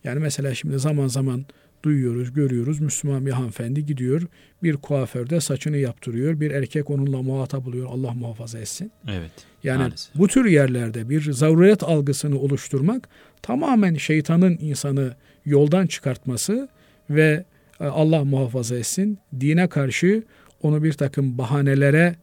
Yani 0.03 0.19
mesela 0.19 0.55
şimdi 0.55 0.79
zaman 0.79 1.07
zaman 1.07 1.45
duyuyoruz, 1.83 2.33
görüyoruz. 2.33 2.79
Müslüman 2.79 3.25
bir 3.25 3.31
hanımefendi 3.31 3.85
gidiyor, 3.85 4.21
bir 4.63 4.77
kuaförde 4.77 5.41
saçını 5.41 5.77
yaptırıyor. 5.77 6.39
Bir 6.39 6.51
erkek 6.51 6.89
onunla 6.89 7.21
muhatap 7.21 7.67
oluyor. 7.67 7.87
Allah 7.91 8.13
muhafaza 8.13 8.59
etsin. 8.59 8.91
Evet. 9.07 9.31
Yani 9.63 9.77
maalesef. 9.77 10.15
bu 10.15 10.27
tür 10.27 10.45
yerlerde 10.45 11.09
bir 11.09 11.31
zaruret 11.31 11.83
algısını 11.83 12.39
oluşturmak 12.39 13.09
tamamen 13.41 13.95
şeytanın 13.95 14.57
insanı 14.61 15.15
yoldan 15.45 15.87
çıkartması 15.87 16.69
ve 17.09 17.45
e, 17.79 17.85
Allah 17.85 18.23
muhafaza 18.23 18.75
etsin 18.75 19.19
dine 19.39 19.67
karşı 19.67 20.23
onu 20.61 20.83
bir 20.83 20.93
takım 20.93 21.37
bahanelere 21.37 22.15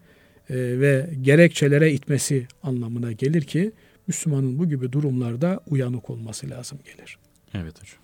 e, 0.51 0.55
ve 0.57 1.11
gerekçelere 1.23 1.93
itmesi 1.93 2.47
anlamına 2.63 3.13
gelir 3.13 3.43
ki 3.43 3.73
Müslümanın 4.07 4.59
bu 4.59 4.69
gibi 4.69 4.93
durumlarda 4.93 5.61
uyanık 5.71 6.11
olması 6.11 6.51
lazım 6.51 6.79
gelir. 6.85 7.19
Evet 7.55 7.81
hocam. 7.81 7.99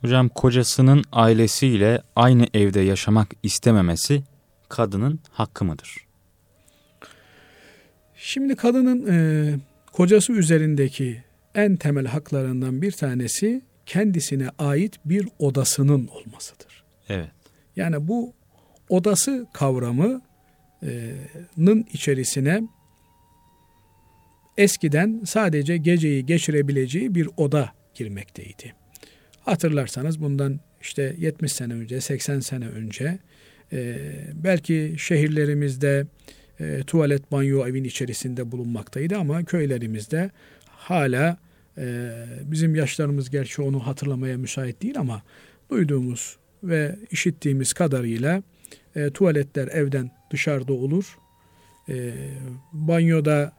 Hocam 0.00 0.28
kocasının 0.28 1.04
ailesiyle 1.12 2.02
aynı 2.16 2.46
evde 2.54 2.80
yaşamak 2.80 3.28
istememesi 3.42 4.22
kadının 4.68 5.20
hakkı 5.30 5.64
mıdır? 5.64 6.06
Şimdi 8.16 8.56
kadının 8.56 9.06
e, 9.12 9.16
kocası 9.92 10.32
üzerindeki 10.32 11.22
en 11.54 11.76
temel 11.76 12.06
haklarından 12.06 12.82
bir 12.82 12.92
tanesi 12.92 13.62
kendisine 13.86 14.48
ait 14.58 14.94
bir 15.04 15.28
odasının 15.38 16.06
olmasıdır. 16.06 16.84
Evet. 17.08 17.30
Yani 17.76 18.08
bu 18.08 18.32
odası 18.88 19.46
kavramının 19.52 20.22
içerisine 21.92 22.62
eskiden 24.58 25.22
sadece 25.24 25.76
geceyi 25.76 26.26
geçirebileceği 26.26 27.14
bir 27.14 27.28
oda 27.36 27.72
girmekteydi. 27.94 28.74
Hatırlarsanız 29.40 30.20
bundan 30.20 30.60
işte 30.80 31.14
70 31.18 31.52
sene 31.52 31.72
önce, 31.72 32.00
80 32.00 32.40
sene 32.40 32.68
önce 32.68 33.18
e, 33.72 33.96
belki 34.34 34.94
şehirlerimizde 34.98 36.06
e, 36.60 36.82
tuvalet, 36.86 37.32
banyo 37.32 37.66
evin 37.66 37.84
içerisinde 37.84 38.52
bulunmaktaydı 38.52 39.16
ama 39.16 39.44
köylerimizde 39.44 40.30
hala 40.66 41.38
e, 41.78 42.10
bizim 42.44 42.74
yaşlarımız 42.74 43.30
gerçi 43.30 43.62
onu 43.62 43.86
hatırlamaya 43.86 44.38
müsait 44.38 44.82
değil 44.82 44.98
ama 44.98 45.22
duyduğumuz 45.70 46.36
ve 46.62 46.96
işittiğimiz 47.10 47.72
kadarıyla 47.72 48.42
e, 48.96 49.10
tuvaletler 49.10 49.68
evden 49.68 50.10
dışarıda 50.30 50.72
olur. 50.72 51.18
E, 51.88 52.12
banyoda 52.72 53.52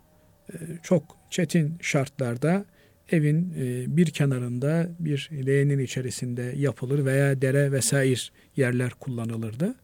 çok 0.83 1.17
çetin 1.29 1.77
şartlarda 1.81 2.65
evin 3.11 3.53
e, 3.59 3.97
bir 3.97 4.05
kenarında 4.05 4.89
bir 4.99 5.29
leğenin 5.45 5.79
içerisinde 5.79 6.53
yapılır 6.57 7.05
veya 7.05 7.41
dere 7.41 7.71
vesaire 7.71 8.19
yerler 8.55 8.91
kullanılırdı. 8.91 9.75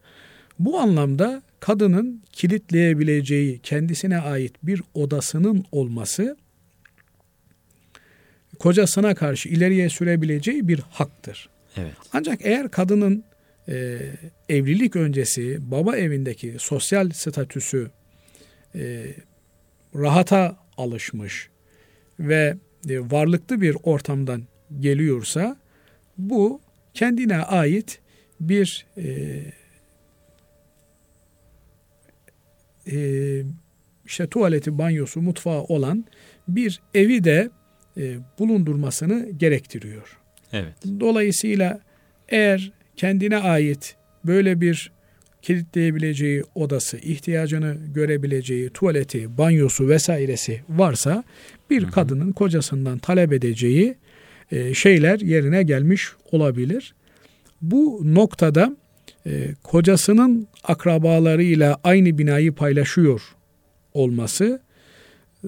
Bu 0.58 0.78
anlamda 0.78 1.42
kadının 1.60 2.22
kilitleyebileceği 2.32 3.58
kendisine 3.62 4.18
ait 4.18 4.54
bir 4.62 4.82
odasının 4.94 5.64
olması 5.72 6.36
kocasına 8.58 9.14
karşı 9.14 9.48
ileriye 9.48 9.88
sürebileceği 9.88 10.68
bir 10.68 10.78
haktır. 10.78 11.48
Evet. 11.76 11.92
Ancak 12.12 12.38
eğer 12.42 12.70
kadının 12.70 13.24
e, 13.68 13.98
evlilik 14.48 14.96
öncesi 14.96 15.58
baba 15.70 15.96
evindeki 15.96 16.54
sosyal 16.58 17.10
statüsü 17.10 17.90
e, 18.74 19.04
rahata 19.94 20.56
alışmış 20.76 21.48
ve 22.20 22.56
e, 22.88 23.00
varlıklı 23.00 23.60
bir 23.60 23.76
ortamdan 23.82 24.42
geliyorsa 24.80 25.56
bu 26.18 26.60
kendine 26.94 27.36
ait 27.36 28.00
bir 28.40 28.86
e, 28.96 29.04
e, 32.92 33.42
işte 34.04 34.26
tuvaleti, 34.26 34.78
banyosu, 34.78 35.22
mutfağı 35.22 35.62
olan 35.62 36.04
bir 36.48 36.80
evi 36.94 37.24
de 37.24 37.50
e, 37.96 38.16
bulundurmasını 38.38 39.30
gerektiriyor. 39.30 40.18
Evet. 40.52 40.74
Dolayısıyla 41.00 41.80
eğer 42.28 42.72
kendine 42.96 43.36
ait 43.36 43.96
böyle 44.24 44.60
bir 44.60 44.92
kilitleyebileceği 45.44 46.44
odası, 46.54 46.96
ihtiyacını 46.96 47.76
görebileceği 47.94 48.70
tuvaleti, 48.70 49.38
banyosu 49.38 49.88
vesairesi 49.88 50.60
varsa 50.68 51.24
bir 51.70 51.82
hı 51.82 51.86
hı. 51.86 51.90
kadının 51.90 52.32
kocasından 52.32 52.98
talep 52.98 53.32
edeceği 53.32 53.94
e, 54.52 54.74
şeyler 54.74 55.20
yerine 55.20 55.62
gelmiş 55.62 56.12
olabilir. 56.32 56.94
Bu 57.62 58.00
noktada 58.04 58.76
e, 59.26 59.54
kocasının 59.62 60.48
akrabalarıyla 60.64 61.80
aynı 61.84 62.18
binayı 62.18 62.52
paylaşıyor 62.52 63.22
olması 63.94 64.60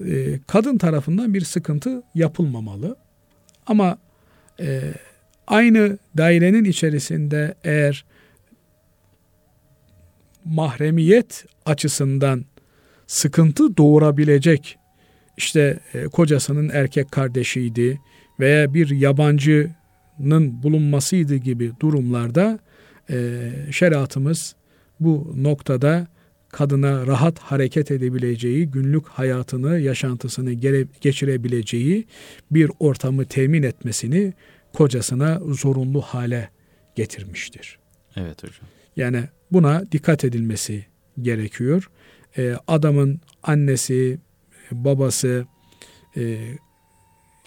e, 0.05 0.39
kadın 0.47 0.77
tarafından 0.77 1.33
bir 1.33 1.41
sıkıntı 1.41 2.03
yapılmamalı. 2.15 2.95
Ama 3.67 3.97
e, 4.59 4.81
aynı 5.47 5.97
dairenin 6.17 6.63
içerisinde 6.63 7.55
eğer 7.63 8.05
mahremiyet 10.49 11.45
açısından 11.65 12.45
sıkıntı 13.07 13.77
doğurabilecek 13.77 14.77
işte 15.37 15.79
e, 15.93 16.03
kocasının 16.03 16.69
erkek 16.69 17.11
kardeşiydi 17.11 17.99
veya 18.39 18.73
bir 18.73 18.89
yabancının 18.89 20.63
bulunmasıydı 20.63 21.35
gibi 21.35 21.71
durumlarda 21.79 22.59
e, 23.09 23.49
şeriatımız 23.71 24.55
bu 24.99 25.33
noktada 25.37 26.07
kadına 26.49 27.07
rahat 27.07 27.39
hareket 27.39 27.91
edebileceği, 27.91 28.71
günlük 28.71 29.07
hayatını, 29.07 29.79
yaşantısını 29.79 30.53
geçirebileceği 31.01 32.05
bir 32.51 32.71
ortamı 32.79 33.25
temin 33.25 33.63
etmesini 33.63 34.33
kocasına 34.73 35.39
zorunlu 35.39 36.01
hale 36.01 36.49
getirmiştir. 36.95 37.79
Evet 38.15 38.43
hocam. 38.43 38.76
Yani 38.97 39.23
buna 39.51 39.91
dikkat 39.91 40.23
edilmesi 40.23 40.85
gerekiyor. 41.21 41.89
Ee, 42.37 42.55
adamın 42.67 43.21
annesi, 43.43 44.19
babası, 44.71 45.45
e, 46.17 46.37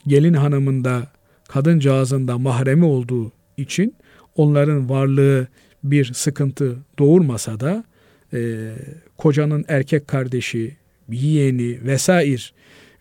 gelin 0.07 0.34
hanımında, 0.34 1.12
kadıncağızında 1.48 2.38
mahremi 2.38 2.84
olduğu 2.84 3.32
için 3.57 3.94
onların 4.36 4.90
varlığı 4.90 5.48
bir 5.84 6.12
sıkıntı 6.14 6.78
doğurmasa 6.98 7.61
da 7.61 7.84
e, 8.32 8.72
kocanın 9.16 9.64
erkek 9.68 10.09
kardeşi, 10.09 10.76
yeğeni 11.09 11.84
vesaire 11.86 12.42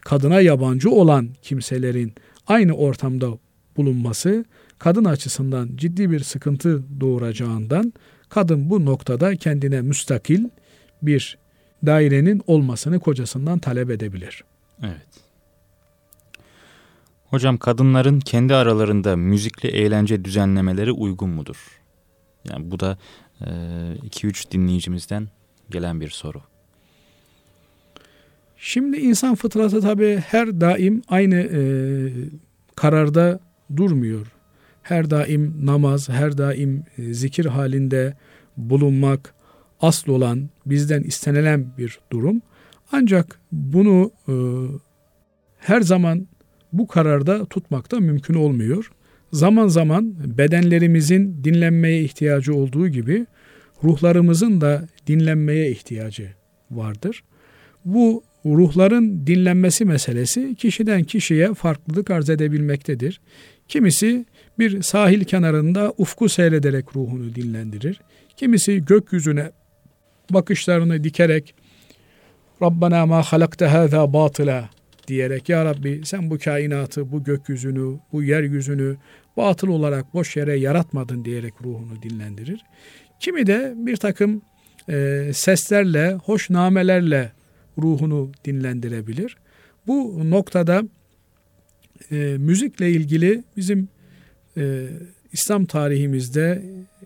kadına 0.01 0.41
yabancı 0.41 0.89
olan 0.89 1.29
kimselerin 1.41 2.13
aynı 2.47 2.73
ortamda 2.73 3.37
bulunması 3.77 4.45
kadın 4.79 5.05
açısından 5.05 5.69
ciddi 5.75 6.11
bir 6.11 6.19
sıkıntı 6.19 6.83
doğuracağından 6.99 7.93
kadın 8.29 8.69
bu 8.69 8.85
noktada 8.85 9.35
kendine 9.35 9.81
müstakil 9.81 10.45
bir 11.01 11.37
dairenin 11.85 12.41
olmasını 12.47 12.99
kocasından 12.99 13.59
talep 13.59 13.89
edebilir. 13.89 14.43
Evet. 14.83 15.07
Hocam 17.25 17.57
kadınların 17.57 18.19
kendi 18.19 18.55
aralarında 18.55 19.15
müzikli 19.15 19.69
eğlence 19.69 20.25
düzenlemeleri 20.25 20.91
uygun 20.91 21.29
mudur? 21.29 21.81
Yani 22.49 22.71
bu 22.71 22.79
da 22.79 22.97
2-3 23.41 24.47
e, 24.47 24.51
dinleyicimizden 24.51 25.27
gelen 25.69 26.01
bir 26.01 26.09
soru. 26.09 26.41
Şimdi 28.57 28.97
insan 28.97 29.35
fıtratı 29.35 29.81
tabi 29.81 30.17
her 30.27 30.61
daim 30.61 31.01
aynı 31.07 31.35
e, 31.35 31.61
kararda 32.75 33.39
durmuyor. 33.75 34.27
Her 34.89 35.09
daim 35.09 35.53
namaz, 35.65 36.09
her 36.09 36.37
daim 36.37 36.83
e, 36.97 37.13
zikir 37.13 37.45
halinde 37.45 38.13
bulunmak 38.57 39.33
asıl 39.81 40.11
olan, 40.11 40.49
bizden 40.65 41.03
istenilen 41.03 41.65
bir 41.77 41.99
durum. 42.11 42.41
Ancak 42.91 43.39
bunu 43.51 44.11
e, 44.27 44.33
her 45.57 45.81
zaman 45.81 46.27
bu 46.73 46.87
kararda 46.87 47.45
tutmak 47.45 47.91
da 47.91 47.99
mümkün 47.99 48.33
olmuyor. 48.33 48.91
Zaman 49.33 49.67
zaman 49.67 50.15
bedenlerimizin 50.37 51.43
dinlenmeye 51.43 52.03
ihtiyacı 52.03 52.55
olduğu 52.55 52.87
gibi 52.87 53.25
ruhlarımızın 53.83 54.61
da 54.61 54.87
dinlenmeye 55.07 55.71
ihtiyacı 55.71 56.29
vardır. 56.71 57.23
Bu 57.85 58.23
ruhların 58.45 59.27
dinlenmesi 59.27 59.85
meselesi 59.85 60.55
kişiden 60.55 61.03
kişiye 61.03 61.53
farklılık 61.53 62.11
arz 62.11 62.29
edebilmektedir. 62.29 63.21
Kimisi 63.67 64.25
bir 64.59 64.81
sahil 64.81 65.23
kenarında 65.23 65.93
ufku 65.97 66.29
seyrederek 66.29 66.95
ruhunu 66.95 67.35
dinlendirir. 67.35 68.01
Kimisi 68.37 68.85
gökyüzüne 68.85 69.51
bakışlarını 70.29 71.03
dikerek 71.03 71.55
Rabbena 72.61 73.05
ma 73.05 73.23
halakte 73.23 73.65
hâzâ 73.65 74.13
batıla 74.13 74.69
diyerek 75.07 75.49
Ya 75.49 75.65
Rabbi 75.65 76.01
sen 76.03 76.29
bu 76.29 76.37
kainatı, 76.39 77.11
bu 77.11 77.23
gökyüzünü, 77.23 77.99
bu 78.13 78.23
yeryüzünü 78.23 78.97
batıl 79.37 79.67
olarak 79.67 80.13
boş 80.13 80.35
yere 80.35 80.55
yaratmadın 80.55 81.25
diyerek 81.25 81.53
ruhunu 81.63 82.01
dinlendirir. 82.01 82.65
Kimi 83.19 83.47
de 83.47 83.73
bir 83.75 83.97
takım 83.97 84.41
e, 84.89 85.29
seslerle, 85.33 86.13
hoş 86.13 86.49
namelerle 86.49 87.31
ruhunu 87.77 88.31
dinlendirebilir. 88.45 89.37
Bu 89.87 90.21
noktada 90.29 90.83
e, 92.11 92.15
müzikle 92.15 92.91
ilgili 92.91 93.43
bizim 93.57 93.89
e, 94.59 94.87
İslam 95.31 95.65
tarihimizde, 95.65 96.63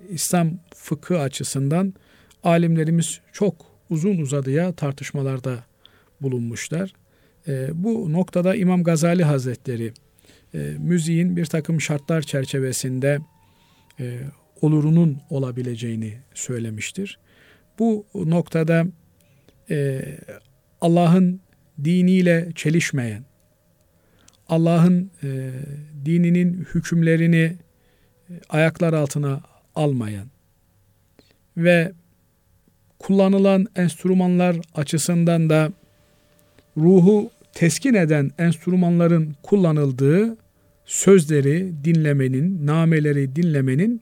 İslam 0.09 0.51
fıkı 0.75 1.19
açısından 1.19 1.93
alimlerimiz 2.43 3.21
çok 3.31 3.55
uzun 3.89 4.17
uzadıya 4.17 4.71
tartışmalarda 4.71 5.63
bulunmuşlar. 6.21 6.93
E, 7.47 7.69
bu 7.73 8.13
noktada 8.13 8.55
İmam 8.55 8.83
Gazali 8.83 9.23
Hazretleri 9.23 9.93
e, 10.53 10.57
müziğin 10.79 11.37
bir 11.37 11.45
takım 11.45 11.81
şartlar 11.81 12.21
çerçevesinde 12.21 13.19
e, 13.99 14.19
olurunun 14.61 15.21
olabileceğini 15.29 16.13
söylemiştir. 16.33 17.19
Bu 17.79 18.05
noktada 18.15 18.85
e, 19.69 20.01
Allah'ın 20.81 21.39
diniyle 21.83 22.49
çelişmeyen, 22.55 23.25
Allah'ın 24.49 25.11
e, 25.23 25.51
dininin 26.05 26.67
hükümlerini 26.73 27.57
e, 28.29 28.33
ayaklar 28.49 28.93
altına 28.93 29.41
almayan 29.75 30.27
ve 31.57 31.91
kullanılan 32.99 33.67
enstrümanlar 33.75 34.57
açısından 34.75 35.49
da 35.49 35.71
ruhu 36.77 37.31
teskin 37.53 37.93
eden 37.93 38.31
enstrümanların 38.37 39.35
kullanıldığı 39.43 40.37
sözleri 40.85 41.73
dinlemenin, 41.83 42.67
nameleri 42.67 43.35
dinlemenin 43.35 44.01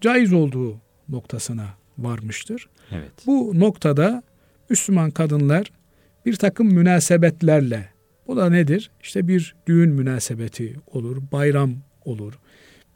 caiz 0.00 0.32
olduğu 0.32 0.80
noktasına 1.08 1.66
varmıştır. 1.98 2.68
Evet. 2.90 3.10
Bu 3.26 3.52
noktada 3.60 4.22
Müslüman 4.70 5.10
kadınlar 5.10 5.72
bir 6.26 6.36
takım 6.36 6.66
münasebetlerle, 6.66 7.88
bu 8.32 8.36
da 8.36 8.50
nedir? 8.50 8.90
İşte 9.02 9.28
bir 9.28 9.54
düğün 9.66 9.90
münasebeti 9.90 10.74
olur, 10.86 11.22
bayram 11.32 11.74
olur, 12.04 12.38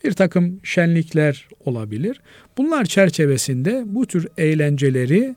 bir 0.05 0.12
takım 0.12 0.61
şenlikler 0.62 1.49
olabilir. 1.64 2.20
Bunlar 2.59 2.84
çerçevesinde 2.84 3.84
bu 3.87 4.07
tür 4.07 4.28
eğlenceleri 4.39 5.37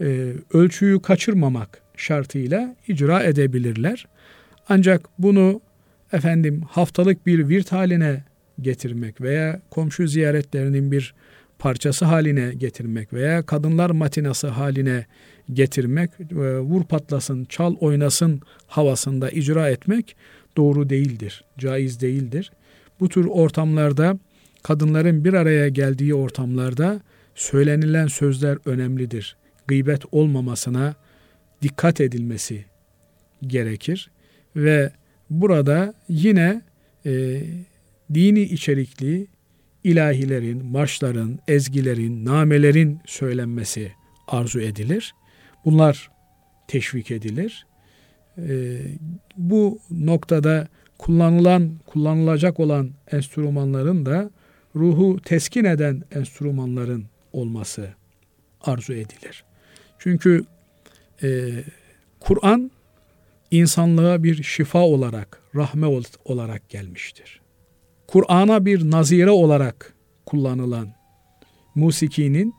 e, 0.00 0.32
ölçüyü 0.52 1.02
kaçırmamak 1.02 1.82
şartıyla 1.96 2.76
icra 2.88 3.22
edebilirler. 3.22 4.06
Ancak 4.68 5.08
bunu 5.18 5.60
efendim 6.12 6.62
haftalık 6.70 7.26
bir 7.26 7.48
virt 7.48 7.72
haline 7.72 8.24
getirmek 8.60 9.20
veya 9.20 9.60
komşu 9.70 10.08
ziyaretlerinin 10.08 10.92
bir 10.92 11.14
parçası 11.58 12.04
haline 12.04 12.54
getirmek 12.54 13.12
veya 13.12 13.42
kadınlar 13.42 13.90
matinası 13.90 14.48
haline 14.48 15.06
getirmek, 15.52 16.10
e, 16.20 16.58
vur 16.58 16.84
patlasın, 16.84 17.44
çal 17.44 17.74
oynasın 17.80 18.40
havasında 18.66 19.30
icra 19.30 19.70
etmek 19.70 20.16
doğru 20.56 20.90
değildir, 20.90 21.44
caiz 21.58 22.00
değildir. 22.00 22.52
Bu 23.00 23.08
tür 23.08 23.24
ortamlarda 23.24 24.18
kadınların 24.62 25.24
bir 25.24 25.32
araya 25.32 25.68
geldiği 25.68 26.14
ortamlarda 26.14 27.00
söylenilen 27.34 28.06
sözler 28.06 28.58
önemlidir. 28.64 29.36
Gıybet 29.66 30.02
olmamasına 30.12 30.94
dikkat 31.62 32.00
edilmesi 32.00 32.64
gerekir 33.42 34.10
ve 34.56 34.92
burada 35.30 35.94
yine 36.08 36.62
e, 37.06 37.42
dini 38.14 38.40
içerikli 38.40 39.26
ilahilerin, 39.90 40.66
marşların, 40.66 41.38
ezgilerin, 41.48 42.24
namelerin 42.24 43.00
söylenmesi 43.06 43.92
arzu 44.28 44.60
edilir. 44.60 45.14
Bunlar 45.64 46.10
teşvik 46.68 47.10
edilir. 47.10 47.66
E, 48.38 48.78
bu 49.36 49.78
noktada 49.90 50.68
kullanılan, 50.98 51.78
kullanılacak 51.86 52.60
olan 52.60 52.90
enstrümanların 53.12 54.06
da 54.06 54.30
ruhu 54.76 55.20
teskin 55.24 55.64
eden 55.64 56.02
enstrümanların 56.14 57.06
olması 57.32 57.88
arzu 58.60 58.92
edilir. 58.92 59.44
Çünkü 59.98 60.44
e, 61.22 61.50
Kur'an 62.20 62.70
insanlığa 63.50 64.22
bir 64.22 64.42
şifa 64.42 64.80
olarak, 64.80 65.42
rahme 65.54 65.86
olarak 66.24 66.68
gelmiştir. 66.68 67.40
Kur'an'a 68.08 68.64
bir 68.64 68.90
nazire 68.90 69.30
olarak 69.30 69.94
kullanılan 70.26 70.88
musikinin 71.74 72.54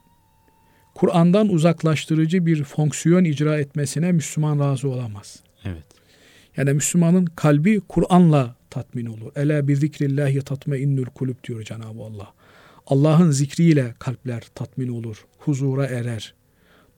Kur'an'dan 0.96 1.50
uzaklaştırıcı 1.50 2.46
bir 2.46 2.64
fonksiyon 2.64 3.24
icra 3.24 3.60
etmesine 3.60 4.12
Müslüman 4.12 4.60
razı 4.60 4.90
olamaz. 4.90 5.44
Evet. 5.66 5.84
Yani 6.58 6.74
Müslümanın 6.74 7.26
kalbi 7.26 7.80
Kur'an'la 7.80 8.56
tatmin 8.70 9.06
olur. 9.06 9.32
Ela 9.36 9.68
bi 9.68 9.76
zikrillahi 9.76 10.42
tatme 10.42 10.80
innül 10.80 11.06
kulüp 11.06 11.44
diyor 11.44 11.64
Cenab-ı 11.64 12.04
Allah. 12.04 12.34
Allah'ın 12.88 13.32
zikriyle 13.32 13.94
kalpler 14.00 14.44
tatmin 14.56 14.88
olur, 14.88 15.26
huzura 15.40 15.86
erer, 15.86 16.34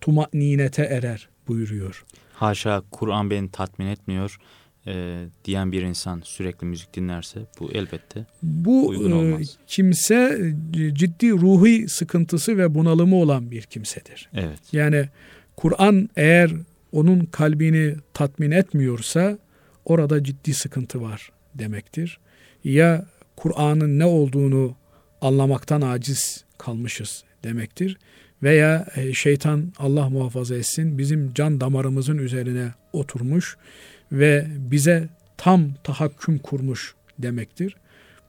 tumaninete 0.02 0.84
erer 0.84 1.30
buyuruyor. 1.48 2.06
Haşa 2.34 2.84
Kur'an 2.92 3.30
beni 3.30 3.52
tatmin 3.52 3.88
etmiyor 3.88 4.40
e, 4.88 5.26
diyen 5.46 5.72
bir 5.72 5.82
insan 5.82 6.22
sürekli 6.24 6.68
müzik 6.68 6.94
dinlerse 6.94 7.40
bu 7.60 7.72
elbette 7.72 8.26
bu, 8.44 8.88
uygun 8.88 9.12
e, 9.12 9.14
olmaz. 9.14 9.42
E, 9.42 9.46
kimse 9.68 10.54
ciddi 10.94 11.32
ruhi 11.32 11.90
sıkıntısı 11.90 12.58
ve 12.58 12.76
bunalımı 12.76 13.16
olan 13.16 13.52
bir 13.52 13.62
kimsedir. 13.62 14.30
Evet. 14.34 14.60
Yani 14.72 15.10
Kur'an 15.58 16.10
eğer 16.16 16.52
onun 16.92 17.26
kalbini 17.26 17.96
tatmin 18.14 18.52
etmiyorsa 18.52 19.38
orada 19.86 20.24
ciddi 20.24 20.54
sıkıntı 20.54 21.02
var 21.02 21.32
demektir. 21.56 22.20
Ya 22.64 23.06
Kur'an'ın 23.36 24.00
ne 24.00 24.06
olduğunu 24.06 24.76
anlamaktan 25.22 25.82
aciz 25.82 26.44
kalmışız 26.58 27.24
demektir. 27.44 27.98
Veya 28.44 28.88
e, 28.96 29.14
şeytan 29.14 29.74
Allah 29.78 30.10
muhafaza 30.10 30.56
etsin 30.56 30.98
bizim 30.98 31.34
can 31.34 31.62
damarımızın 31.62 32.18
üzerine 32.18 32.72
oturmuş 32.94 33.58
ve 34.12 34.48
bize 34.58 35.10
tam 35.38 35.74
tahakküm 35.84 36.38
kurmuş 36.38 36.96
demektir. 37.20 37.76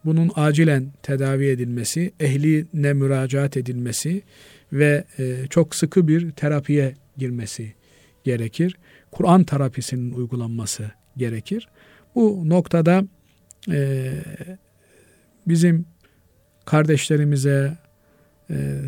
Bunun 0.05 0.30
acilen 0.35 0.93
tedavi 1.03 1.47
edilmesi, 1.47 2.12
ehline 2.20 2.93
müracaat 2.93 3.57
edilmesi 3.57 4.22
ve 4.72 5.05
e, 5.18 5.47
çok 5.51 5.74
sıkı 5.74 6.09
bir 6.09 6.30
terapiye 6.30 6.95
girmesi 7.16 7.74
gerekir. 8.24 8.76
Kur'an 9.11 9.45
terapisinin 9.45 10.12
uygulanması 10.12 10.91
gerekir. 11.16 11.68
Bu 12.14 12.49
noktada 12.49 13.05
e, 13.70 14.12
bizim 15.49 15.87
kardeşlerimize, 16.64 17.78
e, 18.51 18.80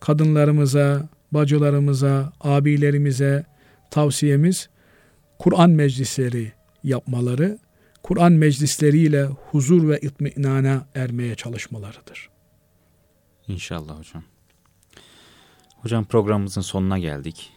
kadınlarımıza, 0.00 1.08
bacılarımıza, 1.32 2.32
abilerimize 2.40 3.44
tavsiyemiz 3.90 4.68
Kur'an 5.38 5.70
meclisleri 5.70 6.52
yapmaları, 6.84 7.58
Kur'an 8.02 8.32
meclisleriyle 8.32 9.24
huzur 9.24 9.88
ve 9.88 9.98
itminana 10.00 10.86
ermeye 10.94 11.34
çalışmalarıdır. 11.34 12.30
İnşallah 13.48 13.98
hocam. 13.98 14.22
Hocam 15.76 16.04
programımızın 16.04 16.60
sonuna 16.60 16.98
geldik. 16.98 17.52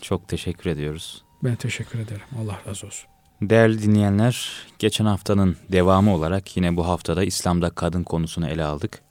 Çok 0.00 0.28
teşekkür 0.28 0.70
ediyoruz. 0.70 1.24
Ben 1.44 1.56
teşekkür 1.56 1.98
ederim. 1.98 2.22
Allah 2.42 2.60
razı 2.66 2.86
olsun. 2.86 3.08
Değerli 3.42 3.82
dinleyenler, 3.82 4.66
geçen 4.78 5.04
haftanın 5.04 5.56
devamı 5.72 6.14
olarak 6.14 6.56
yine 6.56 6.76
bu 6.76 6.86
haftada 6.86 7.24
İslam'da 7.24 7.70
kadın 7.70 8.02
konusunu 8.02 8.48
ele 8.48 8.64
aldık. 8.64 9.02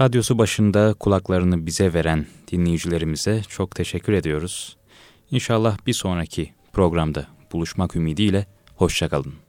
Radyosu 0.00 0.38
başında 0.38 0.94
kulaklarını 0.94 1.66
bize 1.66 1.94
veren 1.94 2.26
dinleyicilerimize 2.52 3.42
çok 3.48 3.74
teşekkür 3.74 4.12
ediyoruz. 4.12 4.76
İnşallah 5.30 5.78
bir 5.86 5.92
sonraki 5.92 6.54
programda 6.72 7.26
buluşmak 7.54 7.96
ümidiyle 7.96 8.46
hoşçakalın. 8.76 9.43